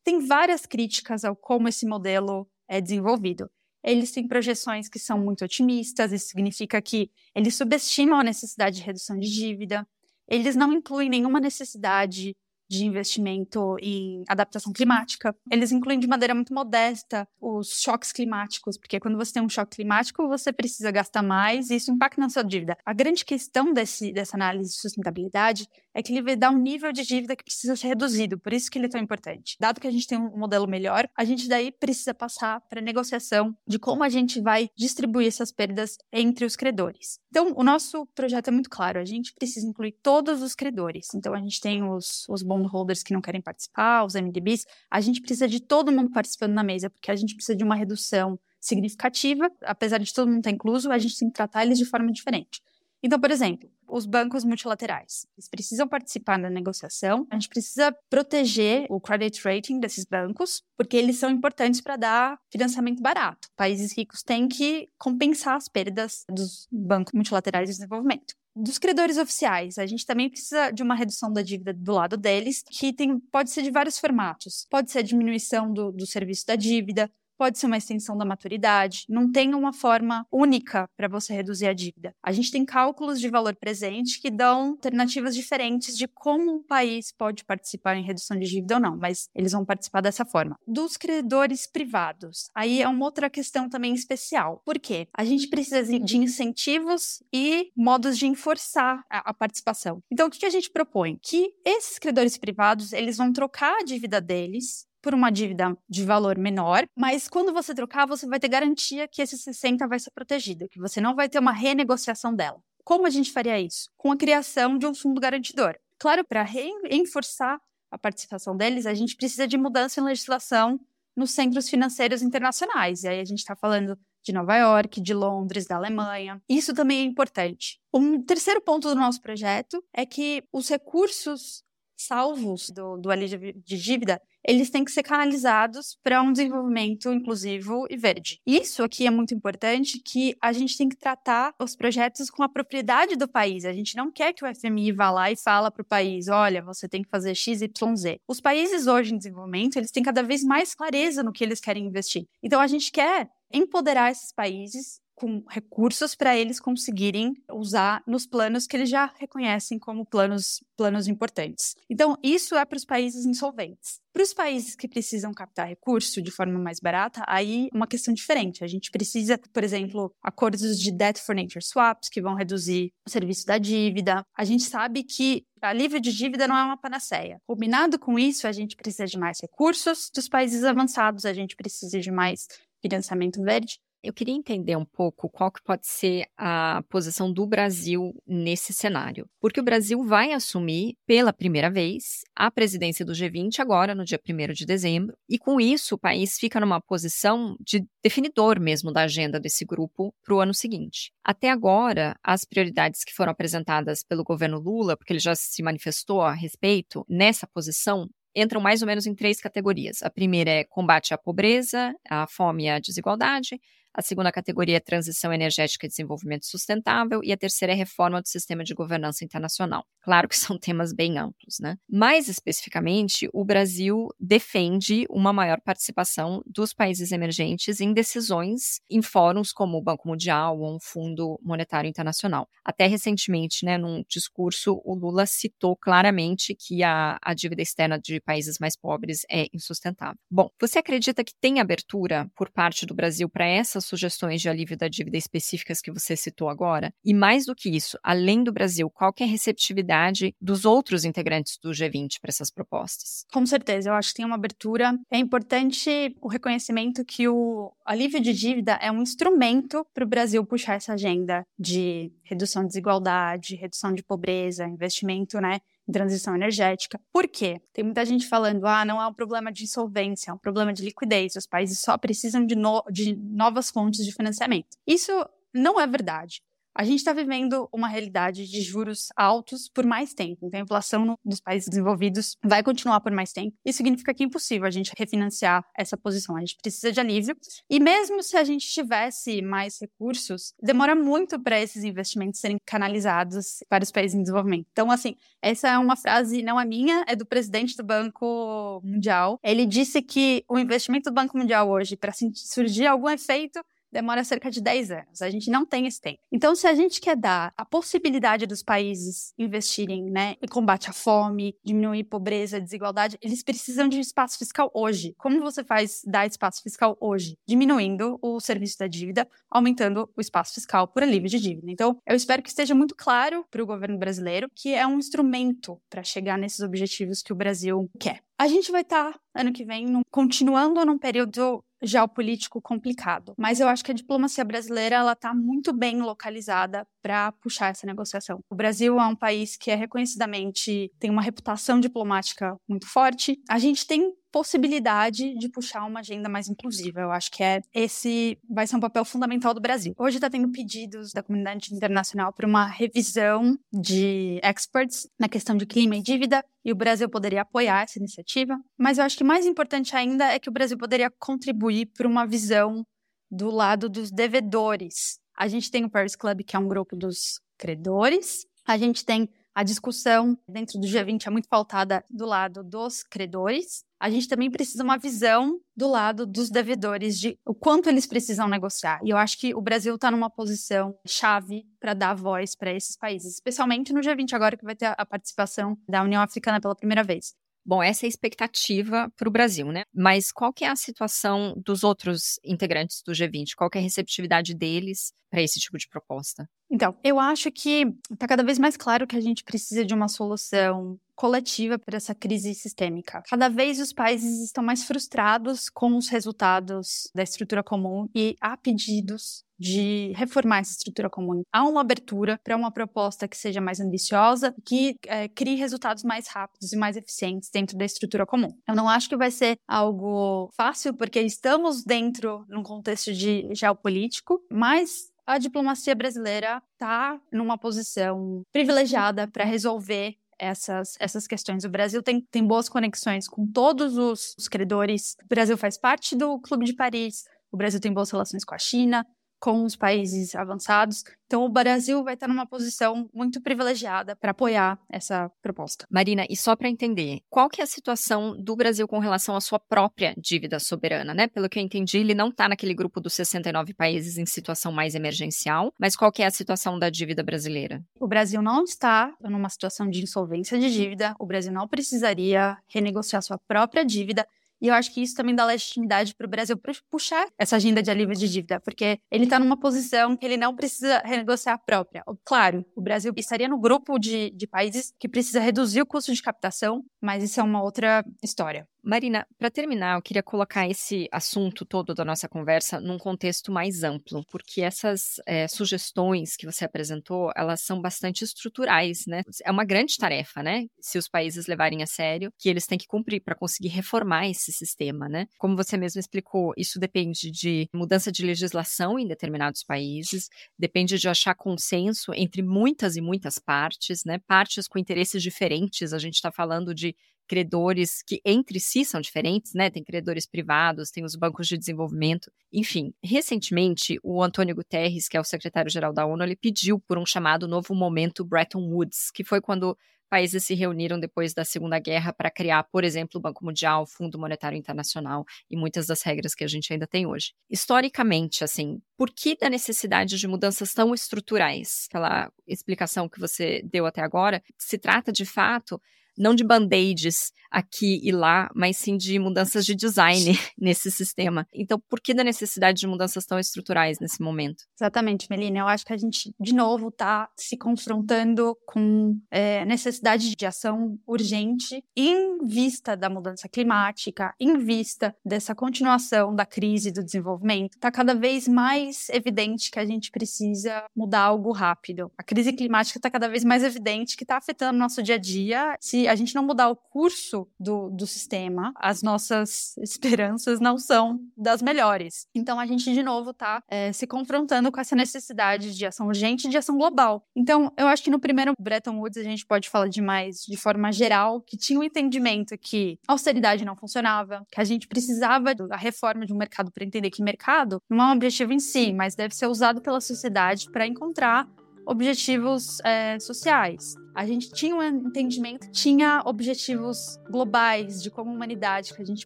Tem 0.03 0.19
várias 0.19 0.67
críticas 0.67 1.25
ao 1.25 1.35
como 1.35 1.67
esse 1.67 1.87
modelo 1.87 2.47
é 2.67 2.79
desenvolvido. 2.79 3.49
Eles 3.83 4.11
têm 4.11 4.27
projeções 4.27 4.87
que 4.87 4.99
são 4.99 5.19
muito 5.19 5.43
otimistas, 5.43 6.11
isso 6.11 6.27
significa 6.27 6.79
que 6.79 7.09
eles 7.33 7.55
subestimam 7.55 8.19
a 8.19 8.23
necessidade 8.23 8.75
de 8.77 8.83
redução 8.83 9.17
de 9.17 9.29
dívida, 9.29 9.87
eles 10.27 10.55
não 10.55 10.71
incluem 10.73 11.09
nenhuma 11.09 11.39
necessidade 11.39 12.37
de 12.69 12.85
investimento 12.85 13.75
em 13.81 14.23
adaptação 14.27 14.71
climática. 14.71 15.35
Eles 15.51 15.71
incluem 15.71 15.99
de 15.99 16.07
maneira 16.07 16.35
muito 16.35 16.53
modesta 16.53 17.27
os 17.41 17.81
choques 17.81 18.11
climáticos, 18.11 18.77
porque 18.77 18.99
quando 18.99 19.17
você 19.17 19.33
tem 19.33 19.43
um 19.43 19.49
choque 19.49 19.77
climático, 19.77 20.27
você 20.27 20.53
precisa 20.53 20.91
gastar 20.91 21.23
mais 21.23 21.69
e 21.69 21.75
isso 21.75 21.91
impacta 21.91 22.21
na 22.21 22.29
sua 22.29 22.43
dívida. 22.43 22.77
A 22.85 22.93
grande 22.93 23.25
questão 23.25 23.73
desse, 23.73 24.11
dessa 24.11 24.37
análise 24.37 24.71
de 24.71 24.77
sustentabilidade 24.77 25.67
é 25.99 26.03
que 26.03 26.13
ele 26.13 26.21
vai 26.21 26.35
dar 26.35 26.49
um 26.49 26.57
nível 26.57 26.91
de 26.91 27.05
dívida 27.05 27.35
que 27.35 27.43
precisa 27.43 27.75
ser 27.75 27.87
reduzido, 27.87 28.39
por 28.39 28.53
isso 28.53 28.71
que 28.71 28.77
ele 28.77 28.85
é 28.85 28.89
tão 28.89 29.01
importante. 29.01 29.57
Dado 29.59 29.79
que 29.79 29.87
a 29.87 29.91
gente 29.91 30.07
tem 30.07 30.17
um 30.17 30.37
modelo 30.37 30.67
melhor, 30.67 31.07
a 31.15 31.25
gente 31.25 31.47
daí 31.47 31.71
precisa 31.71 32.13
passar 32.13 32.61
para 32.61 32.81
negociação 32.81 33.55
de 33.67 33.77
como 33.77 34.03
a 34.03 34.09
gente 34.09 34.39
vai 34.39 34.69
distribuir 34.75 35.27
essas 35.27 35.51
perdas 35.51 35.97
entre 36.11 36.45
os 36.45 36.55
credores. 36.55 37.19
Então, 37.29 37.53
o 37.55 37.63
nosso 37.63 38.05
projeto 38.15 38.47
é 38.47 38.51
muito 38.51 38.69
claro, 38.69 38.99
a 38.99 39.05
gente 39.05 39.33
precisa 39.33 39.67
incluir 39.67 39.91
todos 40.01 40.41
os 40.41 40.55
credores. 40.55 41.13
Então, 41.13 41.33
a 41.33 41.39
gente 41.39 41.59
tem 41.59 41.83
os, 41.83 42.25
os 42.29 42.41
bondholders 42.41 43.03
que 43.03 43.13
não 43.13 43.21
querem 43.21 43.41
participar, 43.41 44.05
os 44.05 44.15
MDBs, 44.15 44.65
a 44.89 45.01
gente 45.01 45.21
precisa 45.21 45.47
de 45.47 45.59
todo 45.59 45.91
mundo 45.91 46.11
participando 46.11 46.53
na 46.53 46.63
mesa, 46.63 46.89
porque 46.89 47.11
a 47.11 47.15
gente 47.15 47.35
precisa 47.35 47.55
de 47.55 47.63
uma 47.63 47.75
redução 47.75 48.39
significativa, 48.59 49.49
apesar 49.63 49.99
de 49.99 50.13
todo 50.13 50.27
mundo 50.27 50.39
estar 50.39 50.51
incluso, 50.51 50.91
a 50.91 50.97
gente 50.97 51.17
tem 51.17 51.29
que 51.29 51.35
tratar 51.35 51.63
eles 51.63 51.77
de 51.77 51.85
forma 51.85 52.11
diferente. 52.11 52.61
Então, 53.01 53.19
por 53.19 53.31
exemplo, 53.31 53.69
os 53.87 54.05
bancos 54.05 54.43
multilaterais. 54.43 55.25
Eles 55.37 55.47
precisam 55.47 55.87
participar 55.87 56.39
da 56.39 56.49
negociação. 56.49 57.25
A 57.29 57.35
gente 57.35 57.49
precisa 57.49 57.95
proteger 58.09 58.85
o 58.89 58.99
credit 58.99 59.41
rating 59.43 59.79
desses 59.79 60.05
bancos, 60.05 60.61
porque 60.77 60.97
eles 60.97 61.17
são 61.17 61.29
importantes 61.29 61.81
para 61.81 61.95
dar 61.95 62.39
financiamento 62.51 63.01
barato. 63.01 63.47
Países 63.55 63.95
ricos 63.97 64.21
têm 64.21 64.47
que 64.47 64.89
compensar 64.97 65.55
as 65.55 65.67
perdas 65.67 66.25
dos 66.29 66.67
bancos 66.71 67.13
multilaterais 67.13 67.69
de 67.69 67.75
desenvolvimento 67.75 68.35
dos 68.55 68.77
credores 68.77 69.17
oficiais, 69.17 69.77
a 69.77 69.85
gente 69.85 70.05
também 70.05 70.29
precisa 70.29 70.71
de 70.71 70.83
uma 70.83 70.95
redução 70.95 71.31
da 71.31 71.41
dívida 71.41 71.73
do 71.73 71.93
lado 71.93 72.17
deles, 72.17 72.63
que 72.69 72.91
tem, 72.91 73.19
pode 73.31 73.49
ser 73.51 73.61
de 73.61 73.71
vários 73.71 73.97
formatos. 73.97 74.67
Pode 74.69 74.91
ser 74.91 74.99
a 74.99 75.03
diminuição 75.03 75.71
do, 75.71 75.91
do 75.91 76.05
serviço 76.05 76.45
da 76.45 76.55
dívida, 76.55 77.09
pode 77.39 77.57
ser 77.57 77.67
uma 77.67 77.77
extensão 77.77 78.17
da 78.17 78.25
maturidade, 78.25 79.05
não 79.07 79.31
tem 79.31 79.55
uma 79.55 79.71
forma 79.71 80.27
única 80.29 80.89
para 80.97 81.07
você 81.07 81.33
reduzir 81.33 81.67
a 81.67 81.73
dívida. 81.73 82.13
A 82.21 82.33
gente 82.33 82.51
tem 82.51 82.65
cálculos 82.65 83.17
de 83.17 83.29
valor 83.29 83.55
presente 83.55 84.21
que 84.21 84.29
dão 84.29 84.71
alternativas 84.71 85.33
diferentes 85.33 85.95
de 85.95 86.05
como 86.05 86.51
um 86.51 86.61
país 86.61 87.13
pode 87.13 87.45
participar 87.45 87.95
em 87.95 88.03
redução 88.03 88.37
de 88.37 88.45
dívida 88.45 88.75
ou 88.75 88.81
não, 88.81 88.97
mas 88.97 89.29
eles 89.33 89.53
vão 89.53 89.63
participar 89.63 90.01
dessa 90.01 90.25
forma. 90.25 90.57
Dos 90.67 90.97
credores 90.97 91.65
privados, 91.65 92.49
aí 92.53 92.81
é 92.81 92.87
uma 92.89 93.05
outra 93.05 93.29
questão 93.29 93.69
também 93.69 93.93
especial. 93.93 94.61
Por 94.65 94.77
quê? 94.77 95.07
A 95.13 95.23
gente 95.23 95.47
precisa 95.47 95.81
de 95.81 96.17
incentivos 96.17 97.23
e 97.33 97.71
modos 97.73 98.17
de 98.17 98.27
enforçar 98.27 99.01
a, 99.09 99.33
participação. 99.33 100.03
Então, 100.11 100.27
o 100.27 100.29
que 100.29 100.45
a 100.45 100.49
gente 100.49 100.69
propõe? 100.69 101.17
Que 101.21 101.53
esses 101.63 101.97
credores 101.97 102.37
privados, 102.37 102.91
eles 102.91 103.15
vão 103.15 103.31
trocar 103.31 103.77
a 103.79 103.83
dívida 103.83 104.19
deles 104.19 104.88
por 105.01 105.13
uma 105.13 105.29
dívida 105.29 105.77
de 105.87 106.03
valor 106.03 106.37
menor, 106.37 106.87
mas 106.95 107.27
quando 107.27 107.53
você 107.53 107.73
trocar, 107.73 108.05
você 108.05 108.27
vai 108.27 108.39
ter 108.39 108.49
garantia 108.49 109.07
que 109.07 109.21
esse 109.21 109.37
60 109.37 109.87
vai 109.87 109.99
ser 109.99 110.11
protegido, 110.11 110.67
que 110.69 110.79
você 110.79 110.99
não 110.99 111.15
vai 111.15 111.29
ter 111.29 111.39
uma 111.39 111.51
renegociação 111.51 112.35
dela. 112.35 112.61
Como 112.83 113.05
a 113.05 113.09
gente 113.09 113.31
faria 113.31 113.59
isso? 113.59 113.89
Com 113.97 114.11
a 114.11 114.17
criação 114.17 114.77
de 114.77 114.85
um 114.85 114.95
fundo 114.95 115.21
garantidor. 115.21 115.75
Claro, 115.97 116.25
para 116.25 116.43
reforçar 116.43 117.59
a 117.91 117.97
participação 117.97 118.55
deles, 118.55 118.85
a 118.85 118.93
gente 118.93 119.15
precisa 119.15 119.47
de 119.47 119.57
mudança 119.57 119.99
em 119.99 120.03
legislação 120.03 120.79
nos 121.15 121.31
centros 121.31 121.69
financeiros 121.69 122.21
internacionais. 122.21 123.03
E 123.03 123.07
aí 123.07 123.19
a 123.19 123.25
gente 123.25 123.39
está 123.39 123.55
falando 123.55 123.97
de 124.23 124.31
Nova 124.31 124.55
York, 124.55 125.01
de 125.01 125.13
Londres, 125.13 125.65
da 125.65 125.75
Alemanha. 125.75 126.41
Isso 126.47 126.73
também 126.73 126.99
é 126.99 127.03
importante. 127.03 127.79
Um 127.93 128.21
terceiro 128.21 128.61
ponto 128.61 128.87
do 128.87 128.95
nosso 128.95 129.21
projeto 129.21 129.83
é 129.93 130.05
que 130.05 130.43
os 130.51 130.69
recursos 130.69 131.63
salvos 131.97 132.69
do, 132.69 132.97
do 132.97 133.11
alívio 133.11 133.53
de 133.53 133.77
dívida, 133.77 134.21
eles 134.47 134.69
têm 134.69 134.83
que 134.83 134.91
ser 134.91 135.03
canalizados 135.03 135.97
para 136.03 136.21
um 136.21 136.31
desenvolvimento 136.31 137.11
inclusivo 137.11 137.85
e 137.89 137.97
verde. 137.97 138.39
Isso 138.45 138.83
aqui 138.83 139.05
é 139.05 139.11
muito 139.11 139.33
importante, 139.33 139.99
que 139.99 140.35
a 140.41 140.51
gente 140.53 140.77
tem 140.77 140.89
que 140.89 140.95
tratar 140.95 141.53
os 141.59 141.75
projetos 141.75 142.29
com 142.29 142.43
a 142.43 142.49
propriedade 142.49 143.15
do 143.15 143.27
país. 143.27 143.65
A 143.65 143.73
gente 143.73 143.95
não 143.95 144.11
quer 144.11 144.33
que 144.33 144.45
o 144.45 144.55
FMI 144.55 144.91
vá 144.91 145.11
lá 145.11 145.31
e 145.31 145.35
fala 145.35 145.71
para 145.71 145.81
o 145.81 145.85
país, 145.85 146.27
olha, 146.27 146.61
você 146.61 146.87
tem 146.87 147.01
que 147.01 147.09
fazer 147.09 147.35
X, 147.35 147.61
Y, 147.61 147.95
Z. 147.95 148.19
Os 148.27 148.39
países 148.39 148.87
hoje 148.87 149.13
em 149.13 149.17
desenvolvimento, 149.17 149.77
eles 149.77 149.91
têm 149.91 150.03
cada 150.03 150.23
vez 150.23 150.43
mais 150.43 150.73
clareza 150.73 151.23
no 151.23 151.31
que 151.31 151.43
eles 151.43 151.59
querem 151.59 151.85
investir. 151.85 152.25
Então, 152.41 152.59
a 152.59 152.67
gente 152.67 152.91
quer 152.91 153.29
empoderar 153.51 154.11
esses 154.11 154.31
países 154.31 155.01
com 155.19 155.43
recursos 155.49 156.15
para 156.15 156.37
eles 156.37 156.61
conseguirem 156.61 157.33
usar 157.51 158.01
nos 158.07 158.25
planos 158.25 158.65
que 158.65 158.77
eles 158.77 158.89
já 158.89 159.13
reconhecem 159.19 159.77
como 159.77 160.05
planos, 160.05 160.63
planos 160.77 161.07
importantes. 161.07 161.75
Então, 161.89 162.17
isso 162.23 162.55
é 162.55 162.63
para 162.63 162.77
os 162.77 162.85
países 162.85 163.25
insolventes. 163.25 163.99
Para 164.13 164.23
os 164.23 164.33
países 164.33 164.75
que 164.75 164.87
precisam 164.87 165.33
captar 165.33 165.67
recurso 165.67 166.21
de 166.21 166.31
forma 166.31 166.57
mais 166.57 166.79
barata, 166.79 167.21
aí 167.27 167.67
uma 167.73 167.85
questão 167.85 168.13
diferente. 168.13 168.63
A 168.63 168.67
gente 168.67 168.89
precisa, 168.89 169.37
por 169.53 169.63
exemplo, 169.63 170.13
acordos 170.23 170.79
de 170.79 170.91
debt 170.91 171.21
for 171.21 171.35
nature 171.35 171.63
swaps, 171.63 172.07
que 172.09 172.21
vão 172.21 172.33
reduzir 172.33 172.93
o 173.05 173.09
serviço 173.09 173.45
da 173.45 173.57
dívida. 173.57 174.25
A 174.35 174.45
gente 174.45 174.63
sabe 174.63 175.03
que 175.03 175.45
alívio 175.61 175.99
de 175.99 176.13
dívida 176.13 176.47
não 176.47 176.55
é 176.55 176.63
uma 176.63 176.77
panaceia. 176.77 177.41
Combinado 177.45 177.99
com 177.99 178.17
isso, 178.17 178.47
a 178.47 178.51
gente 178.53 178.77
precisa 178.77 179.05
de 179.05 179.17
mais 179.17 179.39
recursos 179.41 180.09
dos 180.15 180.29
países 180.29 180.63
avançados, 180.63 181.25
a 181.25 181.33
gente 181.33 181.57
precisa 181.57 181.99
de 181.99 182.09
mais 182.09 182.47
financiamento 182.81 183.43
verde 183.43 183.79
eu 184.01 184.13
queria 184.13 184.33
entender 184.33 184.75
um 184.75 184.85
pouco 184.85 185.29
qual 185.29 185.51
que 185.51 185.61
pode 185.61 185.85
ser 185.85 186.25
a 186.37 186.81
posição 186.89 187.31
do 187.31 187.45
Brasil 187.45 188.13
nesse 188.25 188.73
cenário. 188.73 189.27
Porque 189.41 189.59
o 189.59 189.63
Brasil 189.63 190.03
vai 190.03 190.31
assumir, 190.31 190.95
pela 191.05 191.33
primeira 191.33 191.69
vez, 191.69 192.21
a 192.35 192.49
presidência 192.49 193.05
do 193.05 193.11
G20 193.11 193.59
agora, 193.59 193.93
no 193.93 194.05
dia 194.05 194.19
1 194.19 194.53
de 194.53 194.65
dezembro, 194.65 195.15
e 195.27 195.37
com 195.37 195.59
isso 195.59 195.95
o 195.95 195.99
país 195.99 196.37
fica 196.37 196.59
numa 196.59 196.79
posição 196.81 197.57
de 197.59 197.85
definidor 198.03 198.59
mesmo 198.59 198.91
da 198.91 199.01
agenda 199.03 199.39
desse 199.39 199.65
grupo 199.65 200.13
para 200.23 200.33
o 200.33 200.39
ano 200.39 200.53
seguinte. 200.53 201.11
Até 201.23 201.49
agora, 201.49 202.15
as 202.23 202.45
prioridades 202.45 203.03
que 203.03 203.13
foram 203.13 203.31
apresentadas 203.31 204.03
pelo 204.03 204.23
governo 204.23 204.59
Lula, 204.59 204.95
porque 204.95 205.13
ele 205.13 205.19
já 205.19 205.35
se 205.35 205.61
manifestou 205.61 206.21
a 206.21 206.33
respeito, 206.33 207.05
nessa 207.09 207.45
posição, 207.47 208.09
entram 208.35 208.61
mais 208.61 208.81
ou 208.81 208.87
menos 208.87 209.05
em 209.05 209.15
três 209.15 209.39
categorias. 209.39 210.01
A 210.01 210.09
primeira 210.09 210.51
é 210.51 210.63
combate 210.63 211.13
à 211.13 211.17
pobreza, 211.17 211.93
à 212.09 212.27
fome 212.27 212.65
e 212.65 212.69
à 212.69 212.79
desigualdade. 212.79 213.59
A 213.99 214.01
segunda 214.01 214.31
categoria 214.31 214.77
é 214.77 214.79
transição 214.79 215.33
energética 215.33 215.85
e 215.85 215.89
desenvolvimento 215.89 216.45
sustentável. 216.45 217.19
E 217.21 217.33
a 217.33 217.37
terceira 217.37 217.73
é 217.73 217.75
reforma 217.75 218.21
do 218.21 218.29
sistema 218.29 218.63
de 218.63 218.73
governança 218.73 219.25
internacional. 219.25 219.83
Claro 220.01 220.29
que 220.29 220.37
são 220.39 220.57
temas 220.57 220.93
bem 220.93 221.17
amplos, 221.17 221.59
né? 221.59 221.75
Mais 221.89 222.29
especificamente, 222.29 223.29
o 223.33 223.43
Brasil 223.43 224.07
defende 224.17 225.05
uma 225.09 225.33
maior 225.33 225.59
participação 225.59 226.41
dos 226.45 226.73
países 226.73 227.11
emergentes 227.11 227.81
em 227.81 227.91
decisões 227.91 228.79
em 228.89 229.01
fóruns 229.01 229.51
como 229.51 229.77
o 229.77 229.81
Banco 229.81 230.07
Mundial 230.07 230.57
ou 230.57 230.75
um 230.75 230.79
Fundo 230.79 231.37
Monetário 231.43 231.89
Internacional. 231.89 232.47
Até 232.63 232.87
recentemente, 232.87 233.65
né, 233.65 233.77
num 233.77 234.05
discurso, 234.07 234.81
o 234.85 234.95
Lula 234.95 235.25
citou 235.25 235.75
claramente 235.75 236.55
que 236.55 236.83
a, 236.83 237.17
a 237.21 237.33
dívida 237.33 237.61
externa 237.61 237.99
de 237.99 238.21
países 238.21 238.59
mais 238.59 238.77
pobres 238.77 239.25
é 239.29 239.47
insustentável. 239.53 240.17
Bom, 240.31 240.49
você 240.57 240.79
acredita 240.79 241.21
que 241.21 241.33
tem 241.41 241.59
abertura 241.59 242.31
por 242.33 242.49
parte 242.49 242.85
do 242.85 242.93
Brasil 242.93 243.27
para 243.27 243.45
essa 243.45 243.79
essas 243.79 243.88
sugestões 243.89 244.41
de 244.41 244.49
alívio 244.49 244.77
da 244.77 244.87
dívida 244.87 245.17
específicas 245.17 245.81
que 245.81 245.91
você 245.91 246.15
citou 246.15 246.49
agora? 246.49 246.93
E 247.03 247.13
mais 247.13 247.45
do 247.45 247.55
que 247.55 247.69
isso, 247.69 247.97
além 248.03 248.43
do 248.43 248.51
Brasil, 248.51 248.89
qual 248.89 249.13
é 249.19 249.23
a 249.23 249.27
receptividade 249.27 250.33
dos 250.39 250.65
outros 250.65 251.03
integrantes 251.05 251.57
do 251.61 251.71
G20 251.71 252.19
para 252.21 252.29
essas 252.29 252.51
propostas? 252.51 253.25
Com 253.33 253.45
certeza, 253.45 253.89
eu 253.89 253.93
acho 253.93 254.09
que 254.09 254.15
tem 254.15 254.25
uma 254.25 254.35
abertura. 254.35 254.97
É 255.11 255.17
importante 255.17 256.15
o 256.21 256.27
reconhecimento 256.27 257.03
que 257.03 257.27
o 257.27 257.71
alívio 257.85 258.21
de 258.21 258.33
dívida 258.33 258.73
é 258.81 258.91
um 258.91 259.01
instrumento 259.01 259.85
para 259.93 260.03
o 260.03 260.07
Brasil 260.07 260.45
puxar 260.45 260.75
essa 260.75 260.93
agenda 260.93 261.45
de 261.57 262.11
redução 262.23 262.63
de 262.63 262.69
desigualdade, 262.69 263.55
redução 263.55 263.93
de 263.93 264.03
pobreza, 264.03 264.65
investimento, 264.65 265.39
né, 265.41 265.59
transição 265.91 266.35
energética. 266.35 266.99
Por 267.11 267.27
quê? 267.27 267.61
Tem 267.73 267.83
muita 267.83 268.05
gente 268.05 268.27
falando, 268.27 268.65
ah, 268.65 268.85
não 268.85 269.01
é 269.01 269.07
um 269.07 269.13
problema 269.13 269.51
de 269.51 269.63
insolvência, 269.63 270.31
é 270.31 270.33
um 270.33 270.37
problema 270.37 270.73
de 270.73 270.83
liquidez, 270.83 271.35
os 271.35 271.47
países 271.47 271.79
só 271.79 271.97
precisam 271.97 272.45
de, 272.45 272.55
no 272.55 272.83
de 272.91 273.15
novas 273.15 273.69
fontes 273.69 274.05
de 274.05 274.11
financiamento. 274.11 274.77
Isso 274.85 275.11
não 275.53 275.79
é 275.79 275.87
verdade 275.87 276.41
a 276.79 276.83
gente 276.85 276.99
está 276.99 277.11
vivendo 277.11 277.67
uma 277.73 277.89
realidade 277.89 278.47
de 278.47 278.61
juros 278.61 279.09
altos 279.13 279.67
por 279.67 279.85
mais 279.85 280.13
tempo. 280.13 280.45
Então, 280.45 280.61
a 280.61 280.63
inflação 280.63 281.03
no, 281.03 281.19
nos 281.25 281.41
países 281.41 281.67
desenvolvidos 281.67 282.37
vai 282.41 282.63
continuar 282.63 283.01
por 283.01 283.11
mais 283.11 283.33
tempo. 283.33 283.53
Isso 283.65 283.79
significa 283.79 284.13
que 284.13 284.23
é 284.23 284.25
impossível 284.25 284.65
a 284.65 284.71
gente 284.71 284.93
refinanciar 284.97 285.61
essa 285.77 285.97
posição. 285.97 286.37
A 286.37 286.39
gente 286.39 286.55
precisa 286.55 286.89
de 286.89 286.97
alívio. 287.01 287.35
E 287.69 287.81
mesmo 287.81 288.23
se 288.23 288.37
a 288.37 288.45
gente 288.45 288.65
tivesse 288.65 289.41
mais 289.41 289.77
recursos, 289.77 290.53
demora 290.63 290.95
muito 290.95 291.37
para 291.37 291.59
esses 291.59 291.83
investimentos 291.83 292.39
serem 292.39 292.57
canalizados 292.65 293.61
para 293.67 293.83
os 293.83 293.91
países 293.91 294.15
em 294.17 294.21
desenvolvimento. 294.21 294.65
Então, 294.71 294.89
assim, 294.89 295.17
essa 295.41 295.67
é 295.67 295.77
uma 295.77 295.97
frase 295.97 296.41
não 296.41 296.57
é 296.57 296.63
minha, 296.63 297.03
é 297.09 297.13
do 297.13 297.25
presidente 297.25 297.75
do 297.75 297.83
Banco 297.83 298.79
Mundial. 298.85 299.37
Ele 299.43 299.65
disse 299.65 300.01
que 300.01 300.45
o 300.47 300.57
investimento 300.57 301.09
do 301.09 301.13
Banco 301.13 301.37
Mundial 301.37 301.69
hoje, 301.69 301.97
para 301.97 302.13
surgir 302.33 302.87
algum 302.87 303.09
efeito, 303.09 303.59
demora 303.91 304.23
cerca 304.23 304.49
de 304.49 304.61
10 304.61 304.91
anos. 304.91 305.21
A 305.21 305.29
gente 305.29 305.49
não 305.49 305.65
tem 305.65 305.87
esse 305.87 305.99
tempo. 305.99 306.19
Então, 306.31 306.55
se 306.55 306.67
a 306.67 306.73
gente 306.73 307.01
quer 307.01 307.15
dar 307.15 307.53
a 307.57 307.65
possibilidade 307.65 308.45
dos 308.45 308.63
países 308.63 309.33
investirem 309.37 310.09
né, 310.09 310.35
em 310.41 310.47
combate 310.47 310.89
à 310.89 310.93
fome, 310.93 311.55
diminuir 311.63 312.03
pobreza, 312.05 312.59
desigualdade, 312.59 313.17
eles 313.21 313.43
precisam 313.43 313.87
de 313.87 313.99
espaço 313.99 314.37
fiscal 314.37 314.71
hoje. 314.73 315.13
Como 315.17 315.39
você 315.41 315.63
faz 315.63 316.01
dar 316.05 316.27
espaço 316.27 316.61
fiscal 316.61 316.97
hoje? 316.99 317.37
Diminuindo 317.47 318.17
o 318.21 318.39
serviço 318.39 318.77
da 318.77 318.87
dívida, 318.87 319.27
aumentando 319.49 320.09
o 320.15 320.21
espaço 320.21 320.53
fiscal 320.53 320.87
por 320.87 321.03
alívio 321.03 321.29
de 321.29 321.39
dívida. 321.39 321.71
Então, 321.71 321.97
eu 322.07 322.15
espero 322.15 322.41
que 322.41 322.49
esteja 322.49 322.75
muito 322.75 322.95
claro 322.95 323.45
para 323.49 323.63
o 323.63 323.65
governo 323.65 323.97
brasileiro 323.97 324.49
que 324.55 324.73
é 324.73 324.85
um 324.85 324.97
instrumento 324.97 325.79
para 325.89 326.03
chegar 326.03 326.37
nesses 326.37 326.59
objetivos 326.59 327.21
que 327.21 327.33
o 327.33 327.35
Brasil 327.35 327.89
quer. 327.99 328.21
A 328.37 328.47
gente 328.47 328.71
vai 328.71 328.81
estar, 328.81 329.19
ano 329.35 329.51
que 329.51 329.65
vem, 329.65 329.85
num, 329.85 330.01
continuando 330.09 330.85
num 330.85 330.97
período 330.97 331.61
geopolítico 331.81 332.61
complicado. 332.61 333.33
Mas 333.37 333.59
eu 333.59 333.67
acho 333.67 333.83
que 333.83 333.91
a 333.91 333.95
diplomacia 333.95 334.43
brasileira 334.43 334.97
ela 334.97 335.13
está 335.13 335.33
muito 335.33 335.73
bem 335.73 336.01
localizada 336.01 336.85
para 337.01 337.31
puxar 337.33 337.69
essa 337.69 337.87
negociação. 337.87 338.39
O 338.49 338.55
Brasil 338.55 338.99
é 338.99 339.05
um 339.05 339.15
país 339.15 339.55
que 339.55 339.71
é 339.71 339.75
reconhecidamente 339.75 340.91
tem 340.99 341.09
uma 341.09 341.21
reputação 341.21 341.79
diplomática 341.79 342.55
muito 342.67 342.87
forte. 342.87 343.39
A 343.49 343.57
gente 343.57 343.85
tem 343.87 344.13
possibilidade 344.31 345.37
de 345.37 345.49
puxar 345.49 345.85
uma 345.85 345.99
agenda 345.99 346.29
mais 346.29 346.47
inclusiva. 346.47 347.01
Eu 347.01 347.11
acho 347.11 347.31
que 347.31 347.43
é 347.43 347.61
esse 347.73 348.37
vai 348.49 348.65
ser 348.67 348.75
um 348.75 348.79
papel 348.79 349.03
fundamental 349.05 349.53
do 349.53 349.61
Brasil. 349.61 349.93
Hoje 349.97 350.17
está 350.17 350.29
tendo 350.29 350.51
pedidos 350.51 351.11
da 351.11 351.23
comunidade 351.23 351.73
internacional 351.73 352.31
para 352.33 352.47
uma 352.47 352.65
revisão 352.65 353.57
de 353.71 354.39
experts 354.43 355.09
na 355.19 355.27
questão 355.27 355.57
de 355.57 355.65
clima 355.65 355.95
e 355.95 356.01
dívida, 356.01 356.43
e 356.63 356.71
o 356.71 356.75
Brasil 356.75 357.09
poderia 357.09 357.41
apoiar 357.41 357.83
essa 357.83 357.99
iniciativa. 357.99 358.59
Mas 358.77 358.97
eu 358.97 359.03
acho 359.03 359.17
que 359.17 359.23
mais 359.23 359.45
importante 359.45 359.95
ainda 359.95 360.25
é 360.25 360.39
que 360.39 360.49
o 360.49 360.51
Brasil 360.51 360.77
poderia 360.77 361.09
contribuir 361.09 361.87
para 361.87 362.07
uma 362.07 362.25
visão 362.25 362.85
do 363.31 363.49
lado 363.49 363.87
dos 363.87 364.11
devedores. 364.11 365.19
A 365.35 365.47
gente 365.47 365.71
tem 365.71 365.85
o 365.85 365.89
Paris 365.89 366.15
Club, 366.15 366.41
que 366.43 366.55
é 366.55 366.59
um 366.59 366.67
grupo 366.67 366.95
dos 366.95 367.39
credores. 367.57 368.45
A 368.65 368.77
gente 368.77 369.05
tem 369.05 369.29
a 369.53 369.63
discussão 369.63 370.37
dentro 370.47 370.79
do 370.79 370.87
G20 370.87 371.27
é 371.27 371.29
muito 371.29 371.49
pautada 371.49 372.03
do 372.09 372.25
lado 372.25 372.63
dos 372.63 373.03
credores. 373.03 373.83
A 373.99 374.09
gente 374.09 374.27
também 374.29 374.49
precisa 374.49 374.83
uma 374.83 374.97
visão 374.97 375.59
do 375.75 375.89
lado 375.89 376.25
dos 376.25 376.49
devedores 376.49 377.19
de 377.19 377.37
o 377.45 377.53
quanto 377.53 377.89
eles 377.89 378.07
precisam 378.07 378.47
negociar. 378.47 378.99
E 379.03 379.09
eu 379.09 379.17
acho 379.17 379.37
que 379.37 379.53
o 379.53 379.61
Brasil 379.61 379.95
está 379.95 380.09
numa 380.09 380.29
posição 380.29 380.97
chave 381.05 381.65
para 381.79 381.93
dar 381.93 382.13
voz 382.13 382.55
para 382.55 382.73
esses 382.73 382.95
países, 382.95 383.33
especialmente 383.33 383.91
no 383.91 383.99
G20 383.99 384.33
agora 384.33 384.55
que 384.55 384.63
vai 384.63 384.75
ter 384.75 384.93
a 384.97 385.05
participação 385.05 385.77
da 385.87 386.01
União 386.01 386.21
Africana 386.21 386.61
pela 386.61 386.75
primeira 386.75 387.03
vez. 387.03 387.33
Bom, 387.65 387.83
essa 387.83 388.05
é 388.05 388.07
a 388.07 388.09
expectativa 388.09 389.11
para 389.15 389.27
o 389.27 389.31
Brasil, 389.31 389.71
né? 389.71 389.83
Mas 389.93 390.31
qual 390.31 390.51
que 390.51 390.63
é 390.63 390.69
a 390.69 390.75
situação 390.75 391.53
dos 391.63 391.83
outros 391.83 392.39
integrantes 392.43 393.03
do 393.05 393.11
G20? 393.11 393.53
Qual 393.55 393.69
que 393.69 393.77
é 393.77 393.81
a 393.81 393.83
receptividade 393.83 394.55
deles 394.55 395.13
para 395.29 395.41
esse 395.41 395.59
tipo 395.59 395.77
de 395.77 395.87
proposta? 395.87 396.49
Então, 396.71 396.97
eu 397.03 397.19
acho 397.19 397.51
que 397.51 397.85
está 398.11 398.27
cada 398.27 398.43
vez 398.43 398.57
mais 398.57 398.77
claro 398.77 399.05
que 399.05 399.15
a 399.15 399.21
gente 399.21 399.43
precisa 399.43 399.85
de 399.85 399.93
uma 399.93 400.07
solução 400.07 400.99
coletiva 401.19 401.77
para 401.77 401.97
essa 401.97 402.15
crise 402.15 402.55
sistêmica. 402.55 403.21
Cada 403.29 403.49
vez 403.49 403.77
os 403.81 403.91
países 403.91 404.41
estão 404.41 404.63
mais 404.63 404.85
frustrados 404.85 405.69
com 405.69 405.97
os 405.97 406.07
resultados 406.07 407.11
da 407.13 407.21
estrutura 407.21 407.61
comum 407.61 408.07
e 408.15 408.37
há 408.39 408.55
pedidos 408.55 409.43
de 409.59 410.13
reformar 410.15 410.59
essa 410.59 410.71
estrutura 410.71 411.09
comum. 411.09 411.41
Há 411.51 411.67
uma 411.67 411.81
abertura 411.81 412.39
para 412.41 412.55
uma 412.55 412.71
proposta 412.71 413.27
que 413.27 413.35
seja 413.35 413.59
mais 413.59 413.81
ambiciosa, 413.81 414.55
que 414.65 414.95
é, 415.07 415.27
crie 415.27 415.55
resultados 415.55 416.05
mais 416.05 416.29
rápidos 416.29 416.71
e 416.71 416.77
mais 416.77 416.95
eficientes 416.95 417.49
dentro 417.51 417.77
da 417.77 417.83
estrutura 417.83 418.25
comum. 418.25 418.57
Eu 418.65 418.73
não 418.73 418.87
acho 418.87 419.09
que 419.09 419.17
vai 419.17 419.29
ser 419.29 419.57
algo 419.67 420.49
fácil, 420.55 420.93
porque 420.93 421.19
estamos 421.19 421.83
dentro 421.83 422.45
de 422.47 422.55
um 422.55 422.63
contexto 422.63 423.11
de 423.11 423.49
geopolítico, 423.53 424.39
mas 424.49 425.11
a 425.27 425.37
diplomacia 425.37 425.93
brasileira 425.93 426.63
está 426.71 427.19
numa 427.29 427.57
posição 427.57 428.41
privilegiada 428.53 429.27
para 429.27 429.43
resolver 429.43 430.15
essas, 430.39 430.95
essas 430.99 431.27
questões. 431.27 431.63
O 431.63 431.69
Brasil 431.69 432.01
tem, 432.01 432.21
tem 432.31 432.45
boas 432.45 432.69
conexões 432.69 433.27
com 433.27 433.45
todos 433.45 433.97
os, 433.97 434.35
os 434.37 434.47
credores. 434.47 435.15
O 435.23 435.27
Brasil 435.27 435.57
faz 435.57 435.77
parte 435.77 436.15
do 436.15 436.39
Clube 436.39 436.65
de 436.65 436.73
Paris. 436.73 437.25
O 437.51 437.57
Brasil 437.57 437.79
tem 437.79 437.93
boas 437.93 438.09
relações 438.09 438.43
com 438.45 438.55
a 438.55 438.59
China 438.59 439.05
com 439.39 439.63
os 439.63 439.75
países 439.75 440.35
avançados. 440.35 441.03
Então, 441.25 441.45
o 441.45 441.49
Brasil 441.49 442.03
vai 442.03 442.15
estar 442.15 442.27
numa 442.27 442.45
posição 442.45 443.07
muito 443.13 443.39
privilegiada 443.39 444.15
para 444.15 444.31
apoiar 444.31 444.79
essa 444.89 445.29
proposta. 445.41 445.85
Marina, 445.89 446.25
e 446.27 446.35
só 446.35 446.55
para 446.55 446.69
entender, 446.69 447.19
qual 447.29 447.47
que 447.47 447.61
é 447.61 447.63
a 447.63 447.67
situação 447.67 448.35
do 448.35 448.55
Brasil 448.55 448.87
com 448.87 448.97
relação 448.97 449.35
à 449.35 449.41
sua 449.41 449.59
própria 449.59 450.15
dívida 450.17 450.59
soberana, 450.59 451.13
né? 451.13 451.27
Pelo 451.27 451.47
que 451.47 451.59
eu 451.59 451.63
entendi, 451.63 451.99
ele 451.99 452.15
não 452.15 452.29
está 452.29 452.49
naquele 452.49 452.73
grupo 452.73 452.99
dos 452.99 453.13
69 453.13 453.75
países 453.75 454.17
em 454.17 454.25
situação 454.25 454.71
mais 454.71 454.95
emergencial, 454.95 455.71
mas 455.79 455.95
qual 455.95 456.11
que 456.11 456.23
é 456.23 456.25
a 456.25 456.31
situação 456.31 456.79
da 456.79 456.89
dívida 456.89 457.21
brasileira? 457.21 457.83
O 457.99 458.07
Brasil 458.07 458.41
não 458.41 458.63
está 458.63 459.13
numa 459.21 459.49
situação 459.49 459.87
de 459.87 460.01
insolvência 460.01 460.57
de 460.57 460.71
dívida, 460.71 461.15
o 461.19 461.27
Brasil 461.27 461.53
não 461.53 461.67
precisaria 461.67 462.57
renegociar 462.67 463.21
sua 463.21 463.37
própria 463.37 463.85
dívida 463.85 464.25
e 464.61 464.67
eu 464.67 464.73
acho 464.73 464.93
que 464.93 465.01
isso 465.01 465.15
também 465.15 465.33
dá 465.35 465.45
legitimidade 465.45 466.15
para 466.15 466.25
o 466.25 466.29
Brasil 466.29 466.59
puxar 466.89 467.27
essa 467.37 467.55
agenda 467.55 467.81
de 467.81 467.89
alívio 467.89 468.15
de 468.15 468.27
dívida, 468.27 468.59
porque 468.59 468.99
ele 469.11 469.23
está 469.23 469.39
numa 469.39 469.57
posição 469.57 470.15
que 470.15 470.25
ele 470.25 470.37
não 470.37 470.55
precisa 470.55 470.99
renegociar 471.05 471.55
a 471.55 471.57
própria. 471.57 472.03
Claro, 472.25 472.65
o 472.75 472.81
Brasil 472.81 473.13
estaria 473.15 473.47
no 473.47 473.59
grupo 473.59 473.97
de, 473.97 474.29
de 474.31 474.47
países 474.47 474.93
que 474.99 475.07
precisa 475.07 475.39
reduzir 475.39 475.81
o 475.81 475.85
custo 475.85 476.13
de 476.13 476.21
captação, 476.21 476.83
mas 477.01 477.23
isso 477.23 477.39
é 477.39 477.43
uma 477.43 477.61
outra 477.61 478.03
história. 478.23 478.67
Marina, 478.81 479.27
para 479.37 479.51
terminar, 479.51 479.97
eu 479.97 480.01
queria 480.01 480.23
colocar 480.23 480.67
esse 480.67 481.07
assunto 481.11 481.65
todo 481.65 481.93
da 481.93 482.05
nossa 482.05 482.29
conversa 482.29 482.79
num 482.79 482.97
contexto 482.97 483.51
mais 483.51 483.83
amplo, 483.83 484.23
porque 484.31 484.61
essas 484.61 485.15
é, 485.25 485.47
sugestões 485.49 486.37
que 486.37 486.45
você 486.45 486.63
apresentou, 486.63 487.29
elas 487.35 487.61
são 487.61 487.81
bastante 487.81 488.23
estruturais, 488.23 489.05
né? 489.05 489.21
É 489.43 489.51
uma 489.51 489.65
grande 489.65 489.97
tarefa, 489.97 490.41
né? 490.41 490.65
Se 490.79 490.97
os 490.97 491.09
países 491.09 491.45
levarem 491.45 491.83
a 491.83 491.85
sério, 491.85 492.31
que 492.37 492.49
eles 492.49 492.65
têm 492.65 492.77
que 492.77 492.87
cumprir 492.87 493.21
para 493.21 493.35
conseguir 493.35 493.67
reformar 493.67 494.29
esse 494.29 494.51
sistema, 494.53 495.09
né? 495.09 495.27
Como 495.37 495.57
você 495.57 495.75
mesmo 495.77 495.99
explicou, 495.99 496.53
isso 496.57 496.79
depende 496.79 497.29
de 497.29 497.67
mudança 497.73 498.11
de 498.11 498.25
legislação 498.25 498.97
em 498.97 499.05
determinados 499.05 499.61
países, 499.61 500.29
depende 500.57 500.97
de 500.97 501.09
achar 501.09 501.35
consenso 501.35 502.13
entre 502.15 502.41
muitas 502.41 502.95
e 502.95 503.01
muitas 503.01 503.37
partes, 503.37 504.05
né? 504.05 504.19
Partes 504.25 504.67
com 504.67 504.79
interesses 504.79 505.21
diferentes. 505.21 505.91
A 505.91 505.99
gente 505.99 506.15
está 506.15 506.31
falando 506.31 506.73
de 506.73 506.88
credores 507.29 508.01
que 508.01 508.19
entre 508.25 508.59
si 508.59 508.83
são 508.83 508.99
diferentes, 508.99 509.53
né? 509.53 509.69
Tem 509.69 509.83
credores 509.83 510.25
privados, 510.25 510.89
tem 510.89 511.05
os 511.05 511.15
bancos 511.15 511.47
de 511.47 511.59
desenvolvimento, 511.59 512.31
enfim. 512.51 512.91
Recentemente, 513.03 513.99
o 514.03 514.23
Antônio 514.23 514.55
Guterres, 514.55 515.07
que 515.07 515.15
é 515.15 515.19
o 515.21 515.23
secretário-geral 515.23 515.93
da 515.93 516.07
ONU, 516.07 516.23
ele 516.23 516.35
pediu 516.35 516.79
por 516.79 516.97
um 516.97 517.05
chamado 517.05 517.47
novo 517.47 517.75
momento 517.75 518.25
Bretton 518.25 518.67
Woods, 518.67 519.11
que 519.11 519.23
foi 519.23 519.39
quando 519.39 519.77
países 520.09 520.43
se 520.43 520.55
reuniram 520.55 520.99
depois 520.99 521.35
da 521.35 521.45
Segunda 521.45 521.77
Guerra 521.77 522.11
para 522.11 522.31
criar, 522.31 522.63
por 522.63 522.83
exemplo, 522.83 523.19
o 523.19 523.21
Banco 523.21 523.45
Mundial, 523.45 523.83
o 523.83 523.85
Fundo 523.85 524.17
Monetário 524.17 524.57
Internacional 524.57 525.23
e 525.47 525.55
muitas 525.55 525.85
das 525.85 526.01
regras 526.01 526.33
que 526.33 526.43
a 526.43 526.47
gente 526.47 526.73
ainda 526.73 526.87
tem 526.87 527.05
hoje. 527.05 527.33
Historicamente, 527.47 528.43
assim, 528.43 528.81
por 528.97 529.11
que 529.11 529.37
da 529.37 529.51
necessidade 529.51 530.17
de 530.17 530.27
mudanças 530.27 530.73
tão 530.73 530.95
estruturais? 530.95 531.87
Pela 531.91 532.31
explicação 532.47 533.07
que 533.07 533.19
você 533.19 533.61
deu 533.71 533.85
até 533.85 534.01
agora, 534.01 534.41
se 534.57 534.79
trata 534.79 535.11
de 535.11 535.25
fato 535.25 535.79
não 536.19 536.35
de 536.35 536.43
band-aids 536.43 537.31
aqui 537.49 537.99
e 538.03 538.11
lá, 538.11 538.49
mas 538.53 538.77
sim 538.77 538.97
de 538.97 539.17
mudanças 539.17 539.65
de 539.65 539.75
design 539.75 540.37
nesse 540.57 540.91
sistema. 540.91 541.47
Então, 541.53 541.81
por 541.89 541.99
que 541.99 542.13
da 542.13 542.23
necessidade 542.23 542.79
de 542.79 542.87
mudanças 542.87 543.25
tão 543.25 543.39
estruturais 543.39 543.99
nesse 543.99 544.21
momento? 544.21 544.65
Exatamente, 544.79 545.27
Melina. 545.29 545.59
Eu 545.59 545.67
acho 545.67 545.85
que 545.85 545.93
a 545.93 545.97
gente, 545.97 546.33
de 546.39 546.53
novo, 546.53 546.89
está 546.89 547.29
se 547.35 547.57
confrontando 547.57 548.55
com 548.65 549.17
é, 549.31 549.65
necessidade 549.65 550.35
de 550.35 550.45
ação 550.45 550.97
urgente 551.07 551.83
em 551.95 552.37
vista 552.45 552.95
da 552.95 553.09
mudança 553.09 553.47
climática, 553.49 554.33
em 554.39 554.57
vista 554.57 555.15
dessa 555.25 555.55
continuação 555.55 556.35
da 556.35 556.45
crise 556.45 556.91
do 556.91 557.03
desenvolvimento. 557.03 557.75
Está 557.75 557.91
cada 557.91 558.13
vez 558.13 558.47
mais 558.47 559.09
evidente 559.09 559.71
que 559.71 559.79
a 559.79 559.85
gente 559.85 560.11
precisa 560.11 560.83
mudar 560.95 561.21
algo 561.21 561.51
rápido. 561.51 562.11
A 562.17 562.23
crise 562.23 562.53
climática 562.53 562.99
está 562.99 563.09
cada 563.09 563.27
vez 563.27 563.43
mais 563.43 563.63
evidente 563.63 564.15
que 564.15 564.23
está 564.23 564.37
afetando 564.37 564.75
o 564.75 564.79
nosso 564.79 565.01
dia 565.01 565.15
a 565.15 565.17
dia. 565.17 565.77
Se 565.79 566.07
a 566.09 566.15
gente 566.15 566.35
não 566.35 566.43
mudar 566.43 566.69
o 566.69 566.75
curso 566.75 567.47
do, 567.59 567.89
do 567.89 568.07
sistema, 568.07 568.73
as 568.75 569.01
nossas 569.01 569.77
esperanças 569.77 570.59
não 570.59 570.77
são 570.77 571.19
das 571.37 571.61
melhores. 571.61 572.27
Então 572.33 572.59
a 572.59 572.65
gente, 572.65 572.93
de 572.93 573.03
novo, 573.03 573.31
está 573.31 573.63
é, 573.67 573.91
se 573.93 574.07
confrontando 574.07 574.71
com 574.71 574.79
essa 574.79 574.95
necessidade 574.95 575.75
de 575.75 575.85
ação 575.85 576.07
urgente 576.07 576.47
e 576.47 576.49
de 576.49 576.57
ação 576.57 576.77
global. 576.77 577.23
Então, 577.35 577.71
eu 577.77 577.87
acho 577.87 578.03
que 578.03 578.09
no 578.09 578.19
primeiro 578.19 578.53
Bretton 578.59 578.97
Woods 578.99 579.17
a 579.17 579.23
gente 579.23 579.45
pode 579.45 579.69
falar 579.69 579.87
de 579.87 580.01
mais 580.01 580.43
de 580.47 580.57
forma 580.57 580.91
geral, 580.91 581.41
que 581.41 581.57
tinha 581.57 581.79
um 581.79 581.83
entendimento 581.83 582.57
que 582.57 582.99
a 583.07 583.13
austeridade 583.13 583.63
não 583.63 583.75
funcionava, 583.75 584.45
que 584.51 584.59
a 584.59 584.63
gente 584.63 584.87
precisava 584.87 585.53
da 585.53 585.75
reforma 585.75 586.25
de 586.25 586.33
um 586.33 586.37
mercado 586.37 586.71
para 586.71 586.83
entender 586.83 587.09
que 587.09 587.23
mercado 587.23 587.81
não 587.89 588.01
é 588.01 588.07
um 588.07 588.15
objetivo 588.15 588.53
em 588.53 588.59
si, 588.59 588.91
mas 588.93 589.15
deve 589.15 589.35
ser 589.35 589.47
usado 589.47 589.81
pela 589.81 590.01
sociedade 590.01 590.69
para 590.71 590.87
encontrar 590.87 591.47
objetivos 591.85 592.79
é, 592.81 593.19
sociais. 593.19 593.95
A 594.15 594.25
gente 594.25 594.51
tinha 594.51 594.75
um 594.75 594.83
entendimento, 594.83 595.71
tinha 595.71 596.21
objetivos 596.25 597.19
globais 597.29 598.01
de 598.01 598.09
como 598.09 598.31
humanidade 598.31 598.93
que 598.93 599.01
a 599.01 599.05
gente 599.05 599.25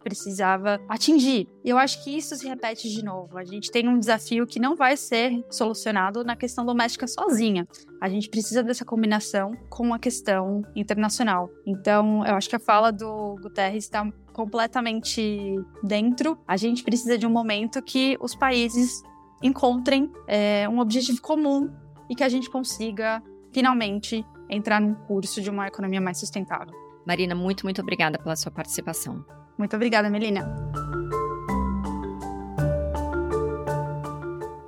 precisava 0.00 0.80
atingir. 0.88 1.48
E 1.64 1.70
eu 1.70 1.78
acho 1.78 2.02
que 2.04 2.16
isso 2.16 2.36
se 2.36 2.46
repete 2.46 2.88
de 2.88 3.04
novo. 3.04 3.36
A 3.38 3.44
gente 3.44 3.70
tem 3.70 3.88
um 3.88 3.98
desafio 3.98 4.46
que 4.46 4.60
não 4.60 4.76
vai 4.76 4.96
ser 4.96 5.44
solucionado 5.50 6.24
na 6.24 6.36
questão 6.36 6.64
doméstica 6.64 7.06
sozinha. 7.06 7.66
A 8.00 8.08
gente 8.08 8.28
precisa 8.28 8.62
dessa 8.62 8.84
combinação 8.84 9.52
com 9.68 9.92
a 9.94 9.98
questão 9.98 10.62
internacional. 10.76 11.50
Então, 11.66 12.24
eu 12.26 12.34
acho 12.34 12.48
que 12.48 12.56
a 12.56 12.60
fala 12.60 12.90
do 12.90 13.36
Guterres 13.40 13.84
está 13.84 14.08
completamente 14.32 15.56
dentro. 15.82 16.38
A 16.46 16.56
gente 16.56 16.82
precisa 16.82 17.16
de 17.16 17.26
um 17.26 17.30
momento 17.30 17.82
que 17.82 18.16
os 18.20 18.34
países 18.34 19.02
encontrem 19.42 20.10
é, 20.26 20.68
um 20.68 20.78
objetivo 20.78 21.20
comum 21.20 21.70
e 22.10 22.14
que 22.14 22.24
a 22.24 22.28
gente 22.28 22.50
consiga 22.50 23.22
finalmente 23.52 24.26
entrar 24.48 24.80
num 24.80 24.94
curso 24.94 25.40
de 25.40 25.50
uma 25.50 25.66
economia 25.66 26.00
mais 26.00 26.18
sustentável. 26.18 26.74
Marina, 27.06 27.34
muito, 27.34 27.64
muito 27.64 27.80
obrigada 27.80 28.18
pela 28.18 28.36
sua 28.36 28.50
participação. 28.50 29.24
Muito 29.58 29.76
obrigada, 29.76 30.10
Melina. 30.10 30.48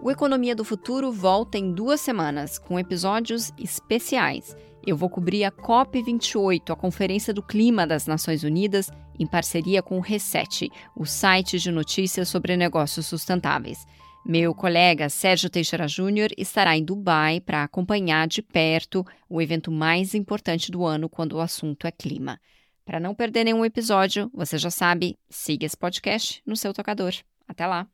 O 0.06 0.10
Economia 0.10 0.54
do 0.54 0.64
Futuro 0.64 1.10
volta 1.10 1.58
em 1.58 1.72
duas 1.72 2.00
semanas 2.00 2.58
com 2.58 2.78
episódios 2.78 3.52
especiais. 3.58 4.56
Eu 4.86 4.96
vou 4.96 5.10
cobrir 5.10 5.42
a 5.42 5.50
COP28, 5.50 6.70
a 6.70 6.76
Conferência 6.76 7.34
do 7.34 7.42
Clima 7.42 7.84
das 7.84 8.06
Nações 8.06 8.44
Unidas, 8.44 8.88
em 9.18 9.26
parceria 9.26 9.82
com 9.82 9.98
o 9.98 10.00
Reset, 10.00 10.70
o 10.94 11.04
site 11.04 11.58
de 11.58 11.72
notícias 11.72 12.28
sobre 12.28 12.56
negócios 12.56 13.06
sustentáveis. 13.06 13.84
Meu 14.28 14.52
colega 14.52 15.08
Sérgio 15.08 15.48
Teixeira 15.48 15.86
Júnior 15.86 16.30
estará 16.36 16.76
em 16.76 16.84
Dubai 16.84 17.40
para 17.40 17.62
acompanhar 17.62 18.26
de 18.26 18.42
perto 18.42 19.06
o 19.28 19.40
evento 19.40 19.70
mais 19.70 20.14
importante 20.14 20.68
do 20.68 20.84
ano 20.84 21.08
quando 21.08 21.34
o 21.34 21.40
assunto 21.40 21.86
é 21.86 21.92
clima. 21.92 22.40
Para 22.84 22.98
não 22.98 23.14
perder 23.14 23.44
nenhum 23.44 23.64
episódio, 23.64 24.28
você 24.34 24.58
já 24.58 24.68
sabe, 24.68 25.16
siga 25.30 25.64
esse 25.64 25.76
podcast 25.76 26.42
no 26.44 26.56
seu 26.56 26.74
tocador. 26.74 27.14
Até 27.46 27.68
lá! 27.68 27.86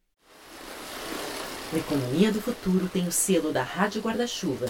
O 1.71 1.77
Economia 1.77 2.33
do 2.33 2.41
Futuro 2.41 2.89
tem 2.89 3.07
o 3.07 3.13
selo 3.13 3.53
da 3.53 3.63
Rádio 3.63 4.01
Guarda-Chuva. 4.01 4.69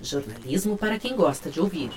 Jornalismo 0.00 0.76
para 0.76 0.98
quem 0.98 1.14
gosta 1.14 1.48
de 1.48 1.60
ouvir. 1.60 1.90